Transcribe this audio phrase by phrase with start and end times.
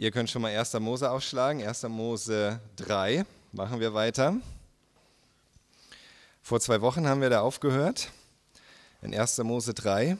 [0.00, 0.72] Ihr könnt schon mal 1.
[0.80, 1.82] Mose aufschlagen, 1.
[1.82, 3.26] Mose 3.
[3.52, 4.34] Machen wir weiter.
[6.40, 8.08] Vor zwei Wochen haben wir da aufgehört,
[9.02, 9.36] in 1.
[9.40, 10.16] Mose 3,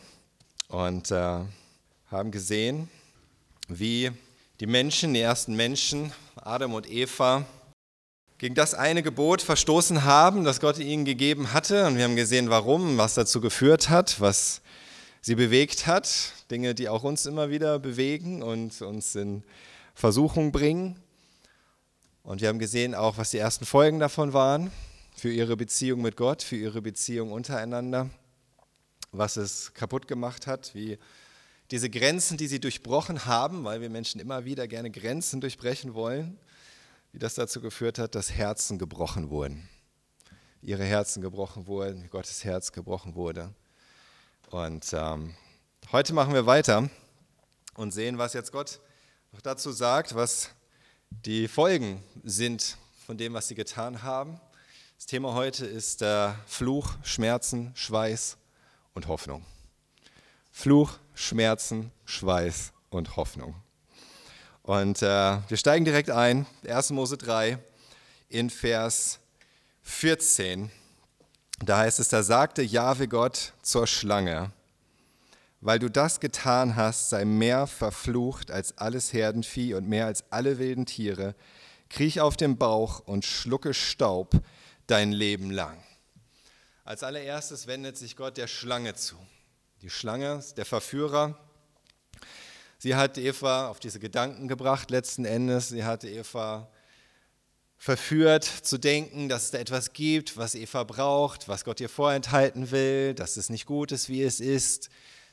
[0.68, 1.38] und äh,
[2.10, 2.90] haben gesehen,
[3.68, 4.10] wie
[4.60, 7.46] die Menschen, die ersten Menschen, Adam und Eva,
[8.36, 11.86] gegen das eine Gebot verstoßen haben, das Gott ihnen gegeben hatte.
[11.86, 14.60] Und wir haben gesehen, warum, was dazu geführt hat, was
[15.22, 16.34] sie bewegt hat.
[16.50, 19.42] Dinge, die auch uns immer wieder bewegen und uns in
[19.94, 20.98] Versuchung bringen.
[22.22, 24.70] Und wir haben gesehen auch, was die ersten Folgen davon waren
[25.14, 28.10] für ihre Beziehung mit Gott, für ihre Beziehung untereinander,
[29.12, 30.98] was es kaputt gemacht hat, wie
[31.70, 36.38] diese Grenzen, die sie durchbrochen haben, weil wir Menschen immer wieder gerne Grenzen durchbrechen wollen,
[37.12, 39.68] wie das dazu geführt hat, dass Herzen gebrochen wurden.
[40.62, 43.54] Ihre Herzen gebrochen wurden, Gottes Herz gebrochen wurde.
[44.50, 45.34] Und ähm,
[45.92, 46.90] heute machen wir weiter
[47.74, 48.80] und sehen, was jetzt Gott
[49.32, 50.50] noch dazu sagt, was
[51.10, 54.40] die Folgen sind von dem, was sie getan haben.
[54.96, 58.36] Das Thema heute ist äh, Fluch, Schmerzen, Schweiß
[58.92, 59.44] und Hoffnung.
[60.50, 63.54] Fluch, Schmerzen, Schweiß und Hoffnung.
[64.62, 66.90] Und äh, wir steigen direkt ein, 1.
[66.90, 67.58] Mose 3
[68.28, 69.20] in Vers
[69.82, 70.70] 14.
[71.64, 74.50] Da heißt es, da sagte Jahwe Gott zur Schlange,
[75.60, 80.58] weil du das getan hast, sei mehr verflucht als alles Herdenvieh und mehr als alle
[80.58, 81.34] wilden Tiere.
[81.90, 84.40] Kriech auf den Bauch und schlucke Staub
[84.86, 85.82] dein Leben lang.
[86.84, 89.16] Als allererstes wendet sich Gott der Schlange zu.
[89.82, 91.38] Die Schlange, der Verführer,
[92.78, 95.68] sie hat Eva auf diese Gedanken gebracht letzten Endes.
[95.68, 96.70] Sie hat Eva
[97.76, 102.70] verführt zu denken, dass es da etwas gibt, was Eva braucht, was Gott ihr vorenthalten
[102.70, 104.90] will, dass es nicht gut ist, wie es ist,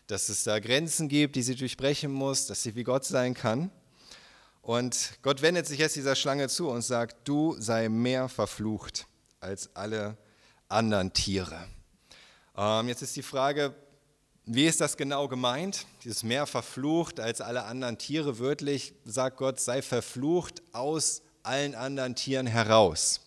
[0.08, 3.70] dass es da Grenzen gibt, die sie durchbrechen muss, dass sie wie Gott sein kann.
[4.62, 9.06] Und Gott wendet sich jetzt dieser Schlange zu und sagt, du sei mehr verflucht
[9.40, 10.18] als alle
[10.70, 11.68] anderen Tiere.
[12.58, 13.74] Ähm, jetzt ist die Frage,
[14.46, 15.86] wie ist das genau gemeint?
[16.04, 18.40] Dieses mehr verflucht als alle anderen Tiere.
[18.40, 23.22] Wörtlich sagt Gott, sei verflucht aus allen anderen Tieren heraus.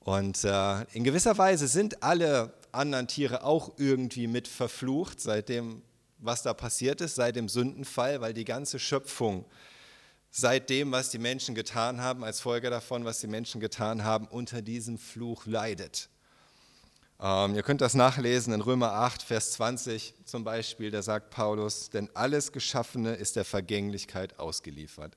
[0.00, 5.82] Und äh, in gewisser Weise sind alle anderen Tiere auch irgendwie mit verflucht, seit dem,
[6.18, 9.44] was da passiert ist, seit dem Sündenfall, weil die ganze Schöpfung
[10.30, 14.26] seit dem, was die Menschen getan haben, als Folge davon, was die Menschen getan haben,
[14.28, 16.08] unter diesem Fluch leidet.
[17.20, 21.90] Ähm, ihr könnt das nachlesen in Römer 8, Vers 20 zum Beispiel, da sagt Paulus,
[21.90, 25.16] denn alles Geschaffene ist der Vergänglichkeit ausgeliefert.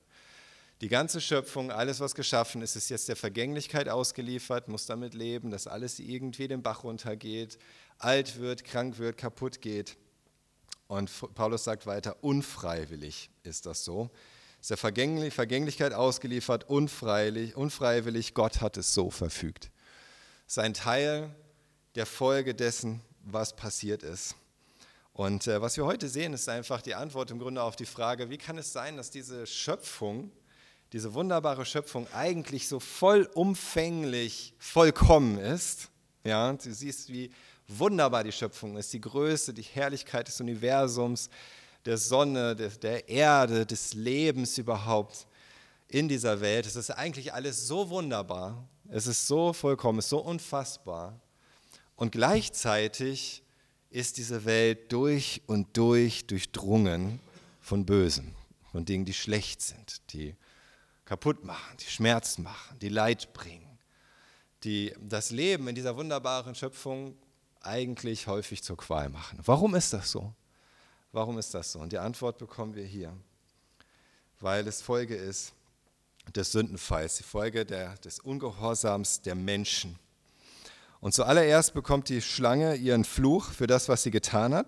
[0.80, 5.50] Die ganze Schöpfung, alles, was geschaffen ist, ist jetzt der Vergänglichkeit ausgeliefert, muss damit leben,
[5.50, 7.58] dass alles irgendwie den Bach runtergeht,
[7.98, 9.96] alt wird, krank wird, kaputt geht.
[10.88, 14.10] Und Paulus sagt weiter, unfreiwillig ist das so.
[14.60, 19.70] Ist der Vergänglich Vergänglichkeit ausgeliefert, unfreiwillig, unfreiwillig, Gott hat es so verfügt.
[20.46, 21.34] Sein Teil
[21.94, 24.34] der Folge dessen, was passiert ist.
[25.12, 28.30] Und äh, was wir heute sehen, ist einfach die Antwort im Grunde auf die Frage,
[28.30, 30.32] wie kann es sein, dass diese Schöpfung,
[30.94, 35.90] diese wunderbare Schöpfung eigentlich so vollumfänglich vollkommen ist.
[36.22, 37.32] Ja, du siehst, wie
[37.66, 41.30] wunderbar die Schöpfung ist, die Größe, die Herrlichkeit des Universums,
[41.84, 45.26] der Sonne, der Erde, des Lebens überhaupt
[45.88, 46.64] in dieser Welt.
[46.64, 51.18] Es ist eigentlich alles so wunderbar, es ist so vollkommen, es ist so unfassbar.
[51.96, 53.42] Und gleichzeitig
[53.90, 57.18] ist diese Welt durch und durch durchdrungen
[57.60, 58.36] von Bösen,
[58.70, 60.36] von Dingen, die schlecht sind, die
[61.04, 63.78] kaputt machen, die Schmerzen machen, die Leid bringen,
[64.62, 67.16] die das Leben in dieser wunderbaren Schöpfung
[67.60, 69.38] eigentlich häufig zur Qual machen.
[69.44, 70.32] Warum ist das so?
[71.12, 71.78] Warum ist das so?
[71.80, 73.16] Und die Antwort bekommen wir hier,
[74.40, 75.52] weil es Folge ist
[76.34, 79.98] des Sündenfalls, die Folge der, des Ungehorsams der Menschen.
[81.00, 84.66] Und zuallererst bekommt die Schlange ihren Fluch für das, was sie getan hat.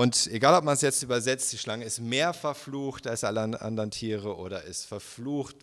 [0.00, 3.90] Und egal, ob man es jetzt übersetzt, die Schlange ist mehr verflucht als alle anderen
[3.90, 5.56] Tiere oder ist verflucht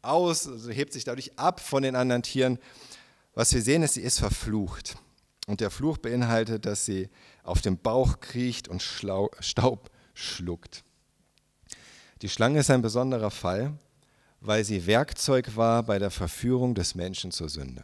[0.00, 2.58] aus, also hebt sich dadurch ab von den anderen Tieren.
[3.34, 4.96] Was wir sehen, ist, sie ist verflucht.
[5.46, 7.10] Und der Fluch beinhaltet, dass sie
[7.42, 10.82] auf dem Bauch kriecht und Staub schluckt.
[12.22, 13.74] Die Schlange ist ein besonderer Fall,
[14.40, 17.82] weil sie Werkzeug war bei der Verführung des Menschen zur Sünde.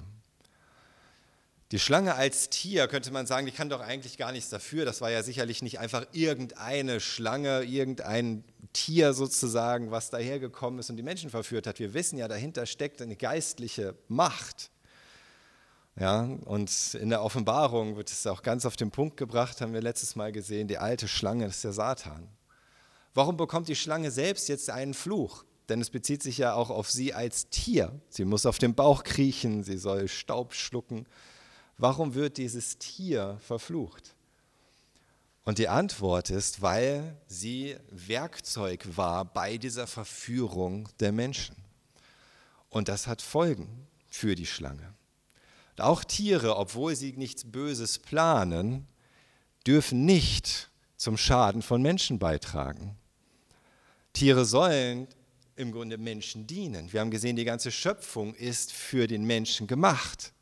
[1.72, 4.84] Die Schlange als Tier, könnte man sagen, die kann doch eigentlich gar nichts dafür.
[4.84, 10.96] Das war ja sicherlich nicht einfach irgendeine Schlange, irgendein Tier sozusagen, was dahergekommen ist und
[10.96, 11.78] die Menschen verführt hat.
[11.78, 14.70] Wir wissen ja, dahinter steckt eine geistliche Macht.
[15.96, 19.82] Ja, und in der Offenbarung wird es auch ganz auf den Punkt gebracht, haben wir
[19.82, 22.28] letztes Mal gesehen, die alte Schlange ist der Satan.
[23.14, 25.44] Warum bekommt die Schlange selbst jetzt einen Fluch?
[25.68, 27.92] Denn es bezieht sich ja auch auf sie als Tier.
[28.08, 31.06] Sie muss auf dem Bauch kriechen, sie soll Staub schlucken.
[31.80, 34.14] Warum wird dieses Tier verflucht?
[35.44, 41.56] Und die Antwort ist, weil sie Werkzeug war bei dieser Verführung der Menschen.
[42.68, 44.92] Und das hat Folgen für die Schlange.
[45.70, 48.86] Und auch Tiere, obwohl sie nichts Böses planen,
[49.66, 50.68] dürfen nicht
[50.98, 52.94] zum Schaden von Menschen beitragen.
[54.12, 55.08] Tiere sollen
[55.56, 56.92] im Grunde Menschen dienen.
[56.92, 60.34] Wir haben gesehen, die ganze Schöpfung ist für den Menschen gemacht.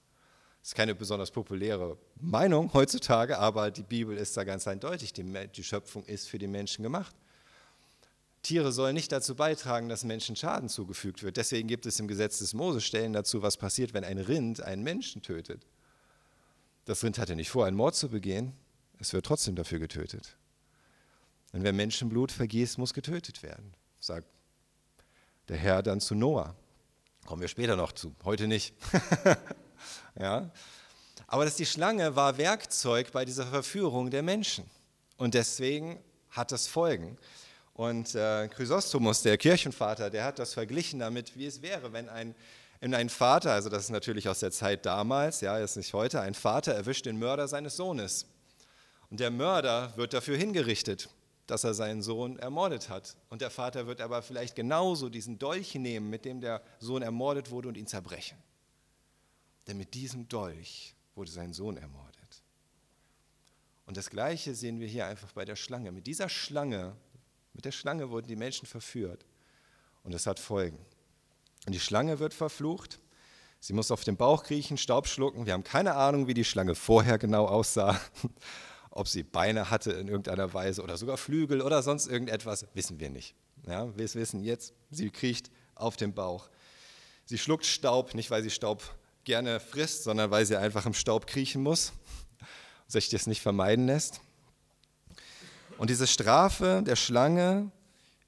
[0.61, 5.13] Das ist keine besonders populäre Meinung heutzutage, aber die Bibel ist da ganz eindeutig.
[5.13, 7.15] Die, die Schöpfung ist für die Menschen gemacht.
[8.43, 11.37] Tiere sollen nicht dazu beitragen, dass Menschen Schaden zugefügt wird.
[11.37, 14.83] Deswegen gibt es im Gesetz des Moses Stellen dazu, was passiert, wenn ein Rind einen
[14.83, 15.67] Menschen tötet.
[16.85, 18.53] Das Rind hatte nicht vor, einen Mord zu begehen.
[18.99, 20.37] Es wird trotzdem dafür getötet.
[21.53, 24.29] Und wer Menschenblut vergießt, muss getötet werden, sagt
[25.49, 26.55] der Herr dann zu Noah.
[27.27, 28.75] Kommen wir später noch zu, heute nicht.
[30.19, 30.51] ja?
[31.27, 34.65] Aber dass die Schlange war Werkzeug bei dieser Verführung der Menschen.
[35.17, 35.99] Und deswegen
[36.31, 37.19] hat das Folgen.
[37.75, 42.35] Und äh, Chrysostomus, der Kirchenvater, der hat das verglichen damit, wie es wäre, wenn ein,
[42.81, 46.21] wenn ein Vater, also das ist natürlich aus der Zeit damals, ja, ist nicht heute,
[46.21, 48.27] ein Vater erwischt den Mörder seines Sohnes.
[49.11, 51.09] Und der Mörder wird dafür hingerichtet,
[51.47, 53.17] dass er seinen Sohn ermordet hat.
[53.31, 57.51] Und der Vater wird aber vielleicht genauso diesen Dolch nehmen, mit dem der Sohn ermordet
[57.51, 58.37] wurde, und ihn zerbrechen.
[59.69, 62.43] Denn mit diesem Dolch wurde sein Sohn ermordet.
[63.87, 65.93] Und das Gleiche sehen wir hier einfach bei der Schlange.
[65.93, 66.97] Mit dieser Schlange
[67.59, 69.27] mit der Schlange wurden die Menschen verführt.
[70.05, 70.79] Und es hat Folgen.
[71.67, 73.01] Und die Schlange wird verflucht.
[73.59, 75.45] Sie muss auf dem Bauch kriechen, Staub schlucken.
[75.45, 78.01] Wir haben keine Ahnung, wie die Schlange vorher genau aussah.
[78.93, 83.11] Ob sie Beine hatte in irgendeiner Weise oder sogar Flügel oder sonst irgendetwas, wissen wir
[83.11, 83.35] nicht.
[83.67, 86.49] Ja, wir wissen jetzt, sie kriecht auf dem Bauch.
[87.25, 88.85] Sie schluckt Staub, nicht weil sie Staub
[89.29, 91.93] gerne frisst, sondern weil sie einfach im Staub kriechen muss,
[92.87, 94.23] sich das nicht vermeiden lässt.
[95.77, 97.71] Und diese Strafe der Schlange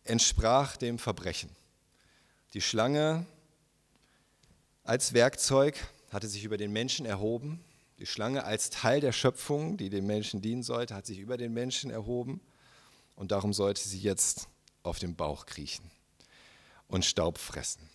[0.05, 1.49] entsprach dem Verbrechen.
[2.53, 3.25] Die Schlange
[4.85, 5.75] als Werkzeug
[6.11, 7.65] hatte sich über den Menschen erhoben.
[7.99, 11.55] Die Schlange als Teil der Schöpfung, die dem Menschen dienen sollte, hat sich über den
[11.55, 12.43] Menschen erhoben.
[13.17, 14.49] Und darum sollte sie jetzt
[14.83, 15.91] auf dem Bauch kriechen
[16.89, 17.89] und Staub fressen.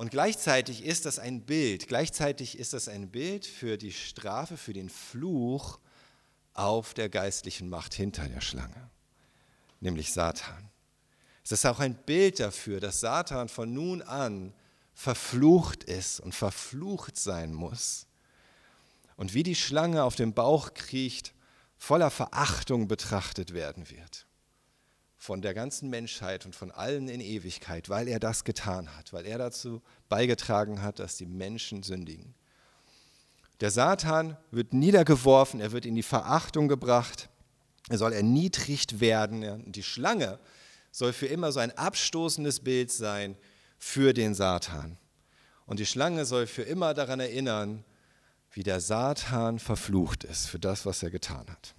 [0.00, 4.72] Und gleichzeitig ist das ein Bild, gleichzeitig ist das ein Bild für die Strafe, für
[4.72, 5.78] den Fluch,
[6.54, 8.88] auf der geistlichen Macht hinter der Schlange,
[9.80, 10.70] nämlich Satan.
[11.44, 14.54] Es ist auch ein Bild dafür, dass Satan von nun an
[14.94, 18.06] verflucht ist und verflucht sein muss.
[19.16, 21.34] Und wie die Schlange auf dem Bauch kriecht,
[21.76, 24.26] voller Verachtung betrachtet werden wird.
[25.22, 29.26] Von der ganzen Menschheit und von allen in Ewigkeit, weil er das getan hat, weil
[29.26, 32.34] er dazu beigetragen hat, dass die Menschen sündigen.
[33.60, 37.28] Der Satan wird niedergeworfen, er wird in die Verachtung gebracht,
[37.90, 39.70] er soll erniedrigt werden.
[39.70, 40.38] Die Schlange
[40.90, 43.36] soll für immer so ein abstoßendes Bild sein
[43.78, 44.96] für den Satan.
[45.66, 47.84] Und die Schlange soll für immer daran erinnern,
[48.52, 51.74] wie der Satan verflucht ist für das, was er getan hat.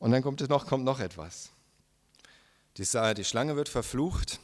[0.00, 1.50] Und dann kommt noch, kommt noch etwas.
[2.78, 4.40] Die, die Schlange wird verflucht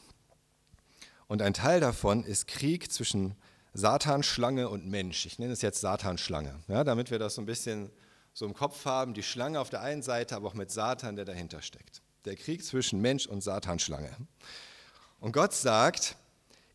[1.27, 3.35] und ein Teil davon ist Krieg zwischen
[3.73, 5.25] Satan, Schlange und Mensch.
[5.25, 7.89] Ich nenne es jetzt Satan-Schlange, ja, damit wir das so ein bisschen
[8.33, 9.15] so im Kopf haben.
[9.15, 12.01] Die Schlange auf der einen Seite, aber auch mit Satan, der dahinter steckt.
[12.25, 14.15] Der Krieg zwischen Mensch und Satan-Schlange.
[15.19, 16.15] Und Gott sagt,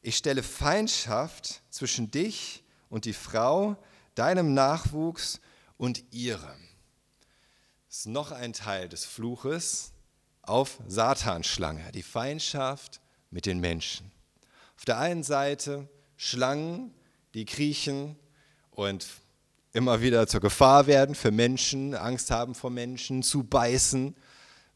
[0.01, 3.77] ich stelle Feindschaft zwischen dich und die Frau,
[4.17, 5.41] deinem Nachwuchs
[5.77, 6.72] und ihrem.
[7.93, 9.93] Ist noch ein Teil des Fluches
[10.41, 14.11] auf Satan-Schlange, die Feindschaft mit den Menschen.
[14.79, 16.95] Auf der einen Seite Schlangen,
[17.35, 18.17] die kriechen
[18.71, 19.07] und
[19.75, 24.17] immer wieder zur Gefahr werden für Menschen, Angst haben vor Menschen, zu beißen,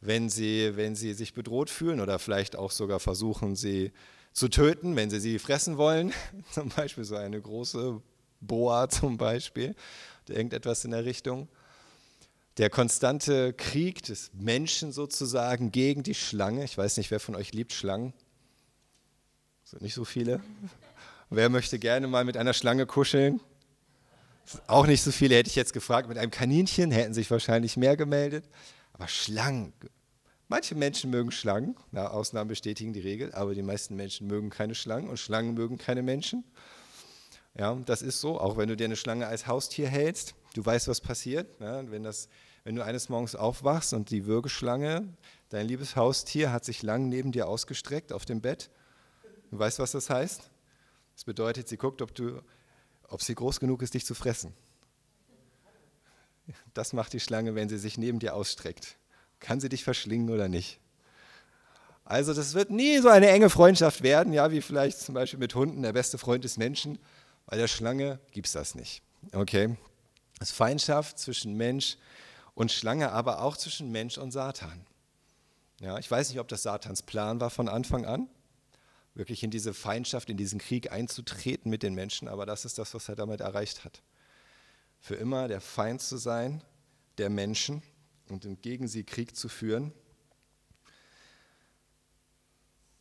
[0.03, 3.93] wenn sie, wenn sie sich bedroht fühlen oder vielleicht auch sogar versuchen, sie
[4.35, 6.13] zu töten, wenn sie sie fressen wollen.
[6.53, 7.99] Zum Beispiel so eine große
[8.43, 9.75] Boa zum Beispiel,
[10.29, 11.49] irgendetwas in der Richtung.
[12.59, 16.65] Der konstante Krieg des Menschen sozusagen gegen die Schlange.
[16.65, 18.15] Ich weiß nicht, wer von euch liebt Schlangen?
[19.63, 20.41] Sind nicht so viele.
[21.29, 23.41] Wer möchte gerne mal mit einer Schlange kuscheln?
[24.69, 26.09] Auch nicht so viele hätte ich jetzt gefragt.
[26.09, 28.45] Mit einem Kaninchen hätten sich wahrscheinlich mehr gemeldet.
[28.95, 29.75] Aber Schlangen.
[30.49, 31.77] Manche Menschen mögen Schlangen.
[31.91, 33.35] Na, Ausnahmen bestätigen die Regel.
[33.35, 36.43] Aber die meisten Menschen mögen keine Schlangen und Schlangen mögen keine Menschen.
[37.59, 38.41] Ja, das ist so.
[38.41, 41.49] Auch wenn du dir eine Schlange als Haustier hältst, du weißt, was passiert.
[41.61, 42.29] Ja, wenn, das,
[42.65, 45.07] wenn du eines Morgens aufwachst und die Würgeschlange,
[45.51, 48.71] dein liebes Haustier, hat sich lang neben dir ausgestreckt auf dem Bett.
[49.51, 50.51] Du weißt, was das heißt?
[51.15, 52.41] Das bedeutet, sie guckt, ob, du,
[53.09, 54.53] ob sie groß genug ist, dich zu fressen.
[56.75, 58.97] Das macht die Schlange, wenn sie sich neben dir ausstreckt.
[59.41, 60.81] Kann sie dich verschlingen oder nicht?
[62.05, 65.55] Also das wird nie so eine enge Freundschaft werden, ja, wie vielleicht zum Beispiel mit
[65.57, 66.99] Hunden, der beste Freund des Menschen.
[67.47, 69.03] Bei der Schlange gibt es das nicht.
[69.33, 69.77] Okay?
[70.39, 71.97] Das ist Feindschaft zwischen Mensch
[72.55, 74.87] und Schlange, aber auch zwischen Mensch und Satan.
[75.81, 78.29] Ja, ich weiß nicht, ob das Satans Plan war von Anfang an,
[79.15, 82.95] wirklich in diese Feindschaft, in diesen Krieg einzutreten mit den Menschen, aber das ist das,
[82.95, 84.03] was er damit erreicht hat.
[85.01, 86.63] Für immer der Feind zu sein
[87.19, 87.83] der Menschen
[88.29, 89.93] und gegen sie Krieg zu führen.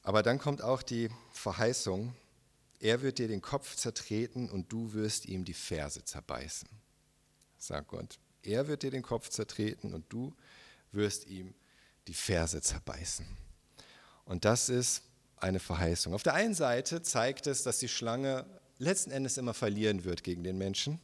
[0.03, 2.13] Aber dann kommt auch die Verheißung,
[2.79, 6.69] er wird dir den Kopf zertreten und du wirst ihm die Ferse zerbeißen,
[7.57, 8.19] sagt Gott.
[8.43, 10.33] Er wird dir den Kopf zertreten und du
[10.91, 11.53] wirst ihm
[12.07, 13.25] die Ferse zerbeißen.
[14.25, 15.03] Und das ist
[15.37, 16.13] eine Verheißung.
[16.13, 18.45] Auf der einen Seite zeigt es, dass die Schlange
[18.77, 20.99] letzten Endes immer verlieren wird gegen den Menschen.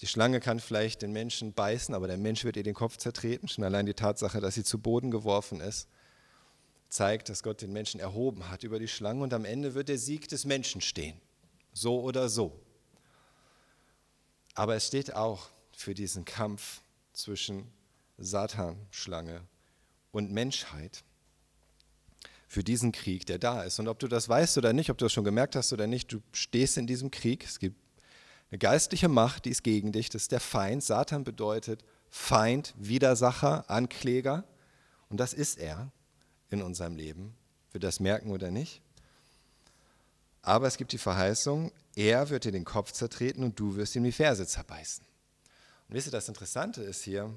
[0.00, 3.48] Die Schlange kann vielleicht den Menschen beißen, aber der Mensch wird ihr den Kopf zertreten.
[3.48, 5.88] Schon allein die Tatsache, dass sie zu Boden geworfen ist,
[6.88, 9.98] zeigt, dass Gott den Menschen erhoben hat über die Schlange und am Ende wird der
[9.98, 11.20] Sieg des Menschen stehen.
[11.72, 12.60] So oder so.
[14.54, 16.80] Aber es steht auch für diesen Kampf
[17.12, 17.70] zwischen
[18.18, 19.42] Satan, Schlange
[20.12, 21.02] und Menschheit.
[22.46, 23.80] Für diesen Krieg, der da ist.
[23.80, 26.12] Und ob du das weißt oder nicht, ob du das schon gemerkt hast oder nicht,
[26.12, 27.44] du stehst in diesem Krieg.
[27.44, 27.76] Es gibt
[28.50, 30.08] eine geistliche Macht, die ist gegen dich.
[30.08, 30.84] Das ist der Feind.
[30.84, 34.44] Satan bedeutet Feind, Widersacher, Ankläger.
[35.08, 35.90] Und das ist er
[36.50, 37.34] in unserem Leben.
[37.72, 38.83] Wir das merken oder nicht.
[40.44, 44.04] Aber es gibt die Verheißung, er wird dir den Kopf zertreten und du wirst ihm
[44.04, 45.02] die Ferse zerbeißen.
[45.88, 47.34] Und wisst ihr, das Interessante ist hier,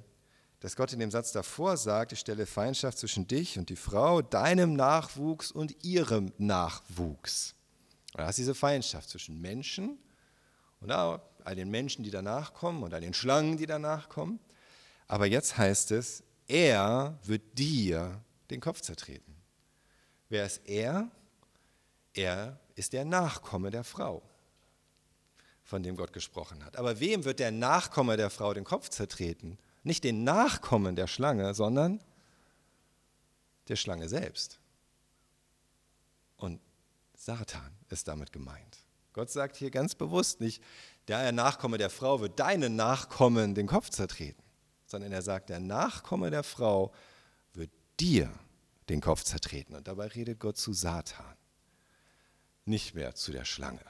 [0.60, 4.22] dass Gott in dem Satz davor sagt, ich stelle Feindschaft zwischen dich und die Frau,
[4.22, 7.56] deinem Nachwuchs und ihrem Nachwuchs.
[8.14, 9.98] Und da ist diese Feindschaft zwischen Menschen
[10.82, 14.42] und all den Menschen, die danach kommen und all den Schlangen, die danach kommen.
[15.08, 19.34] Aber jetzt heißt es, er wird dir den Kopf zertreten.
[20.28, 21.10] Wer ist er?
[22.14, 24.22] Er ist der Nachkomme der Frau
[25.64, 26.78] von dem Gott gesprochen hat.
[26.78, 29.58] Aber wem wird der Nachkomme der Frau den Kopf zertreten?
[29.84, 32.00] Nicht den Nachkommen der Schlange, sondern
[33.68, 34.60] der Schlange selbst.
[36.38, 36.62] Und
[37.16, 38.78] Satan ist damit gemeint.
[39.12, 40.62] Gott sagt hier ganz bewusst nicht,
[41.08, 44.44] der Nachkomme der Frau wird deinen Nachkommen den Kopf zertreten,
[44.86, 46.94] sondern er sagt, der Nachkomme der Frau
[47.54, 48.32] wird dir
[48.90, 49.74] den Kopf zertreten.
[49.76, 51.37] Und dabei redet Gott zu Satan,
[52.68, 53.82] nicht mehr zu der Schlange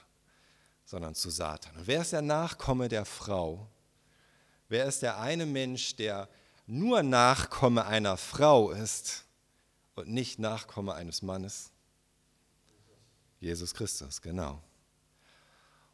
[0.87, 1.75] sondern zu Satan.
[1.75, 3.67] Und wer ist der Nachkomme der Frau?
[4.69, 6.29] Wer ist der eine Mensch, der
[6.65, 9.25] nur Nachkomme einer Frau ist
[9.95, 11.71] und nicht Nachkomme eines Mannes?
[13.41, 14.61] Jesus Christus, genau.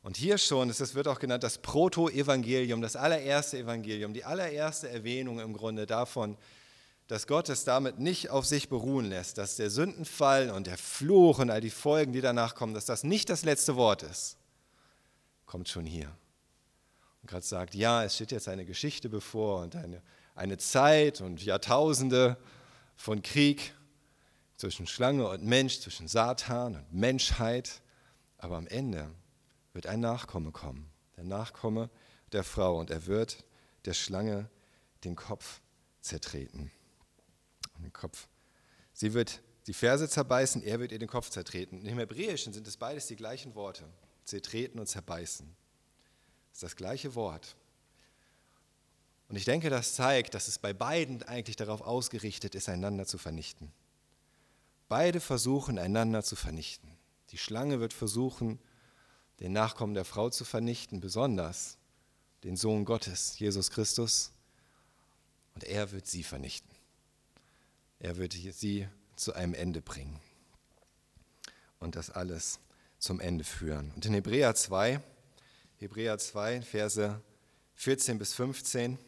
[0.04, 5.40] Und hier schon, es wird auch genannt das Proto-Evangelium, das allererste Evangelium, die allererste Erwähnung
[5.40, 6.38] im Grunde davon,
[7.14, 11.38] dass Gott es damit nicht auf sich beruhen lässt, dass der Sündenfall und der Fluch
[11.38, 14.36] und all die Folgen, die danach kommen, dass das nicht das letzte Wort ist,
[15.46, 16.08] kommt schon hier.
[17.22, 20.02] Und Gott sagt, ja, es steht jetzt eine Geschichte bevor und eine,
[20.34, 22.36] eine Zeit und Jahrtausende
[22.96, 23.76] von Krieg
[24.56, 27.84] zwischen Schlange und Mensch, zwischen Satan und Menschheit.
[28.40, 29.12] Aber am Ende
[29.74, 31.92] wird ein Nachkomme kommen, der Nachkomme
[32.32, 33.46] der Frau und er wird
[33.86, 34.50] der Schlange
[35.04, 35.62] den Kopf
[36.02, 36.72] zertreten.
[37.84, 38.28] Den Kopf.
[38.94, 41.86] Sie wird die Ferse zerbeißen, er wird ihr den Kopf zertreten.
[41.86, 43.86] Im Hebräischen sind es beides die gleichen Worte
[44.26, 45.48] zertreten und zerbeißen.
[46.50, 47.56] Das ist das gleiche Wort.
[49.30, 53.18] Und ich denke, das zeigt, dass es bei beiden eigentlich darauf ausgerichtet ist, einander zu
[53.18, 53.72] vernichten.
[54.90, 56.98] Beide versuchen, einander zu vernichten.
[57.32, 58.60] Die Schlange wird versuchen,
[59.40, 61.78] den Nachkommen der Frau zu vernichten, besonders
[62.44, 64.32] den Sohn Gottes, Jesus Christus.
[65.56, 66.73] Und er wird sie vernichten.
[68.04, 70.20] Er wird sie zu einem Ende bringen.
[71.80, 72.60] Und das alles
[73.00, 73.94] zum Ende führen.
[73.96, 75.00] Und in Hebräer 2,
[75.78, 77.22] Hebräer 2, Verse
[77.76, 79.00] 14 bis 15,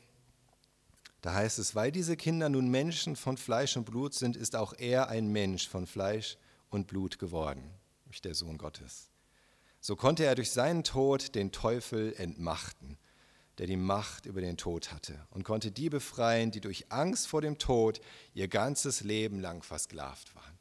[1.19, 4.73] da heißt es, weil diese Kinder nun Menschen von Fleisch und Blut sind, ist auch
[4.77, 6.37] er ein Mensch von Fleisch
[6.69, 7.69] und Blut geworden,
[8.23, 9.09] der Sohn Gottes.
[9.81, 12.97] So konnte er durch seinen Tod den Teufel entmachten,
[13.57, 17.41] der die Macht über den Tod hatte, und konnte die befreien, die durch Angst vor
[17.41, 18.01] dem Tod
[18.33, 20.59] ihr ganzes Leben lang versklavt waren.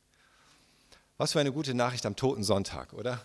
[1.16, 3.24] Was für eine gute Nachricht am Toten Sonntag, oder?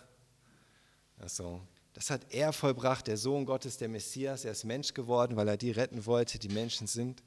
[1.18, 1.60] Also,
[1.92, 4.44] Das hat er vollbracht, der Sohn Gottes, der Messias.
[4.44, 7.22] Er ist Mensch geworden, weil er die retten wollte, die Menschen sind.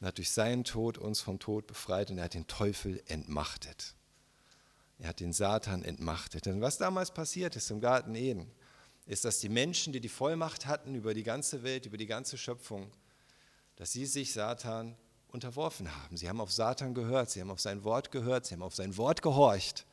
[0.00, 3.94] Und hat durch seinen Tod uns vom Tod befreit und er hat den Teufel entmachtet.
[4.98, 6.46] Er hat den Satan entmachtet.
[6.46, 8.50] Denn was damals passiert ist im Garten Eden,
[9.06, 12.38] ist, dass die Menschen, die die Vollmacht hatten über die ganze Welt, über die ganze
[12.38, 12.90] Schöpfung,
[13.76, 14.96] dass sie sich Satan
[15.28, 16.16] unterworfen haben.
[16.16, 18.96] Sie haben auf Satan gehört, sie haben auf sein Wort gehört, sie haben auf sein
[18.96, 19.86] Wort gehorcht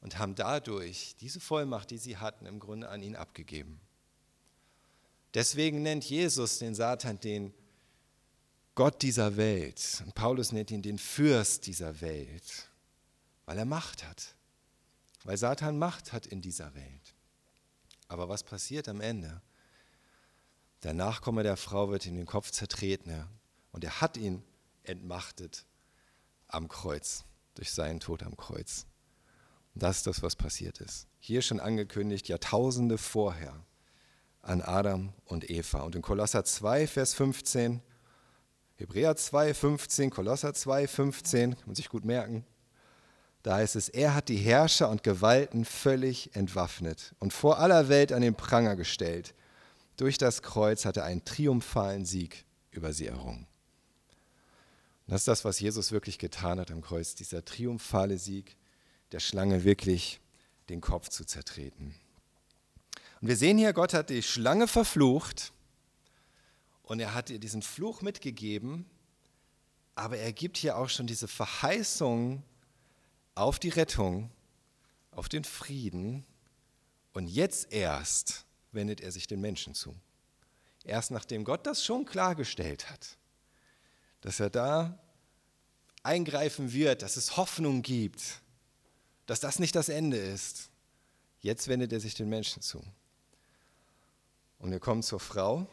[0.00, 3.80] und haben dadurch diese Vollmacht, die sie hatten, im Grunde an ihn abgegeben.
[5.34, 7.54] Deswegen nennt Jesus den Satan den
[8.74, 10.02] Gott dieser Welt.
[10.04, 12.68] Und Paulus nennt ihn den Fürst dieser Welt,
[13.46, 14.34] weil er Macht hat.
[15.24, 17.01] Weil Satan Macht hat in dieser Welt.
[18.12, 19.40] Aber was passiert am Ende?
[20.82, 23.26] Der Nachkomme der Frau wird in den Kopf zertreten
[23.70, 24.44] und er hat ihn
[24.82, 25.64] entmachtet
[26.46, 28.84] am Kreuz, durch seinen Tod am Kreuz.
[29.74, 31.06] Das ist das, was passiert ist.
[31.20, 33.64] Hier schon angekündigt, Jahrtausende vorher
[34.42, 35.80] an Adam und Eva.
[35.80, 37.80] Und in Kolosser 2, Vers 15,
[38.74, 42.44] Hebräer 2, 15, Kolosser 2, 15, kann man sich gut merken,
[43.42, 48.12] da heißt es, er hat die Herrscher und Gewalten völlig entwaffnet und vor aller Welt
[48.12, 49.34] an den Pranger gestellt.
[49.96, 53.46] Durch das Kreuz hat er einen triumphalen Sieg über sie errungen.
[55.06, 58.56] Und das ist das, was Jesus wirklich getan hat am Kreuz, dieser triumphale Sieg
[59.10, 60.20] der Schlange wirklich
[60.68, 61.94] den Kopf zu zertreten.
[63.20, 65.52] Und wir sehen hier, Gott hat die Schlange verflucht
[66.82, 68.86] und er hat ihr diesen Fluch mitgegeben,
[69.96, 72.42] aber er gibt hier auch schon diese Verheißung
[73.34, 74.30] auf die Rettung,
[75.10, 76.26] auf den Frieden
[77.12, 79.94] und jetzt erst wendet er sich den Menschen zu.
[80.84, 83.16] Erst nachdem Gott das schon klargestellt hat,
[84.20, 84.98] dass er da
[86.02, 88.40] eingreifen wird, dass es Hoffnung gibt,
[89.26, 90.70] dass das nicht das Ende ist.
[91.40, 92.82] Jetzt wendet er sich den Menschen zu.
[94.58, 95.66] Und wir kommen zur Frau.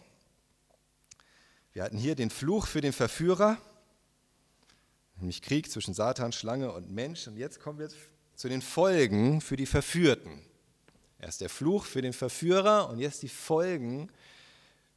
[1.74, 3.58] Wir hatten hier den Fluch für den Verführer,
[5.22, 7.28] nämlich Krieg zwischen Satan, Schlange und Mensch.
[7.28, 7.90] Und jetzt kommen wir
[8.36, 10.42] zu den Folgen für die Verführten.
[11.20, 14.10] Erst der Fluch für den Verführer und jetzt die Folgen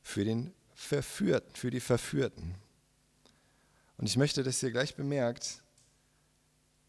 [0.03, 2.55] für, den Verführten, für die Verführten.
[3.96, 5.62] Und ich möchte, dass ihr gleich bemerkt,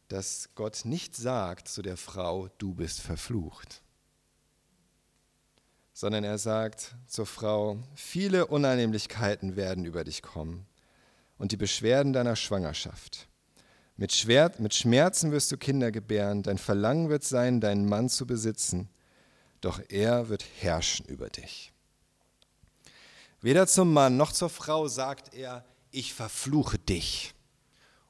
[0.07, 3.81] dass Gott nicht sagt zu der Frau, du bist verflucht,
[5.93, 10.67] sondern er sagt zur Frau, viele Unannehmlichkeiten werden über dich kommen
[11.37, 13.27] und die Beschwerden deiner Schwangerschaft.
[13.95, 18.25] Mit, Schwert, mit Schmerzen wirst du Kinder gebären, dein Verlangen wird sein, deinen Mann zu
[18.25, 18.89] besitzen,
[19.61, 21.71] doch er wird herrschen über dich.
[23.41, 27.33] Weder zum Mann noch zur Frau sagt er, ich verfluche dich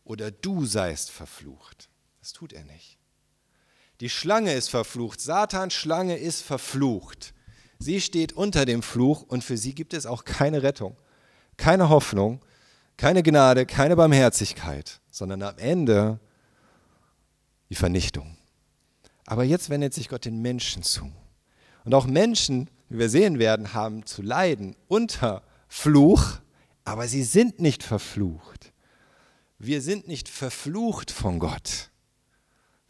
[0.04, 1.90] oder du seist verflucht.
[2.20, 2.98] Das tut er nicht.
[4.00, 5.20] Die Schlange ist verflucht.
[5.20, 7.34] Satans Schlange ist verflucht.
[7.80, 10.98] Sie steht unter dem Fluch und für sie gibt es auch keine Rettung,
[11.58, 12.42] keine Hoffnung,
[12.98, 16.20] keine Gnade, keine Barmherzigkeit, sondern am Ende
[17.70, 18.38] die Vernichtung.
[19.26, 21.12] Aber jetzt wendet sich Gott den Menschen zu.
[21.86, 26.40] Und auch Menschen, wie wir sehen werden, haben zu leiden unter Fluch,
[26.86, 28.74] aber sie sind nicht verflucht.
[29.58, 31.90] Wir sind nicht verflucht von Gott.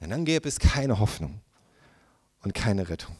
[0.01, 1.39] Denn dann gäbe es keine Hoffnung
[2.41, 3.15] und keine Rettung.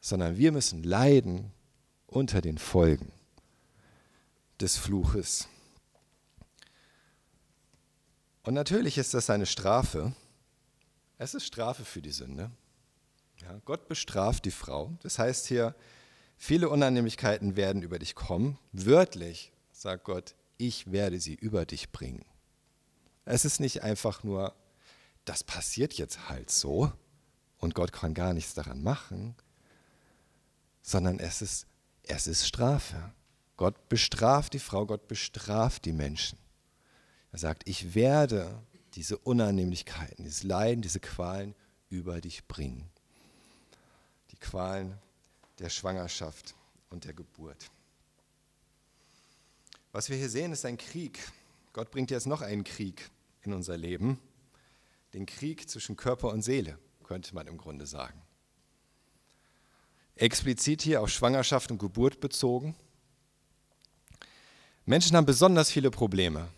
[0.00, 1.52] Sondern wir müssen leiden
[2.06, 3.11] unter den Folgen
[4.62, 5.48] des Fluches.
[8.42, 10.14] Und natürlich ist das eine Strafe.
[11.18, 12.50] Es ist Strafe für die Sünde.
[13.40, 14.92] Ja, Gott bestraft die Frau.
[15.02, 15.74] Das heißt hier,
[16.36, 18.58] viele Unannehmlichkeiten werden über dich kommen.
[18.72, 22.24] Wörtlich sagt Gott, ich werde sie über dich bringen.
[23.24, 24.54] Es ist nicht einfach nur
[25.24, 26.92] das passiert jetzt halt so
[27.58, 29.36] und Gott kann gar nichts daran machen,
[30.82, 31.66] sondern es ist,
[32.02, 33.12] es ist Strafe.
[33.62, 36.36] Gott bestraft die Frau, Gott bestraft die Menschen.
[37.30, 38.60] Er sagt, ich werde
[38.94, 41.54] diese Unannehmlichkeiten, dieses Leiden, diese Qualen
[41.88, 42.90] über dich bringen.
[44.32, 44.98] Die Qualen
[45.60, 46.56] der Schwangerschaft
[46.90, 47.70] und der Geburt.
[49.92, 51.20] Was wir hier sehen, ist ein Krieg.
[51.72, 54.18] Gott bringt jetzt noch einen Krieg in unser Leben
[55.14, 58.22] den Krieg zwischen Körper und Seele, könnte man im Grunde sagen.
[60.16, 62.74] Explizit hier auf Schwangerschaft und Geburt bezogen.
[64.84, 66.48] Menschen haben besonders viele Probleme,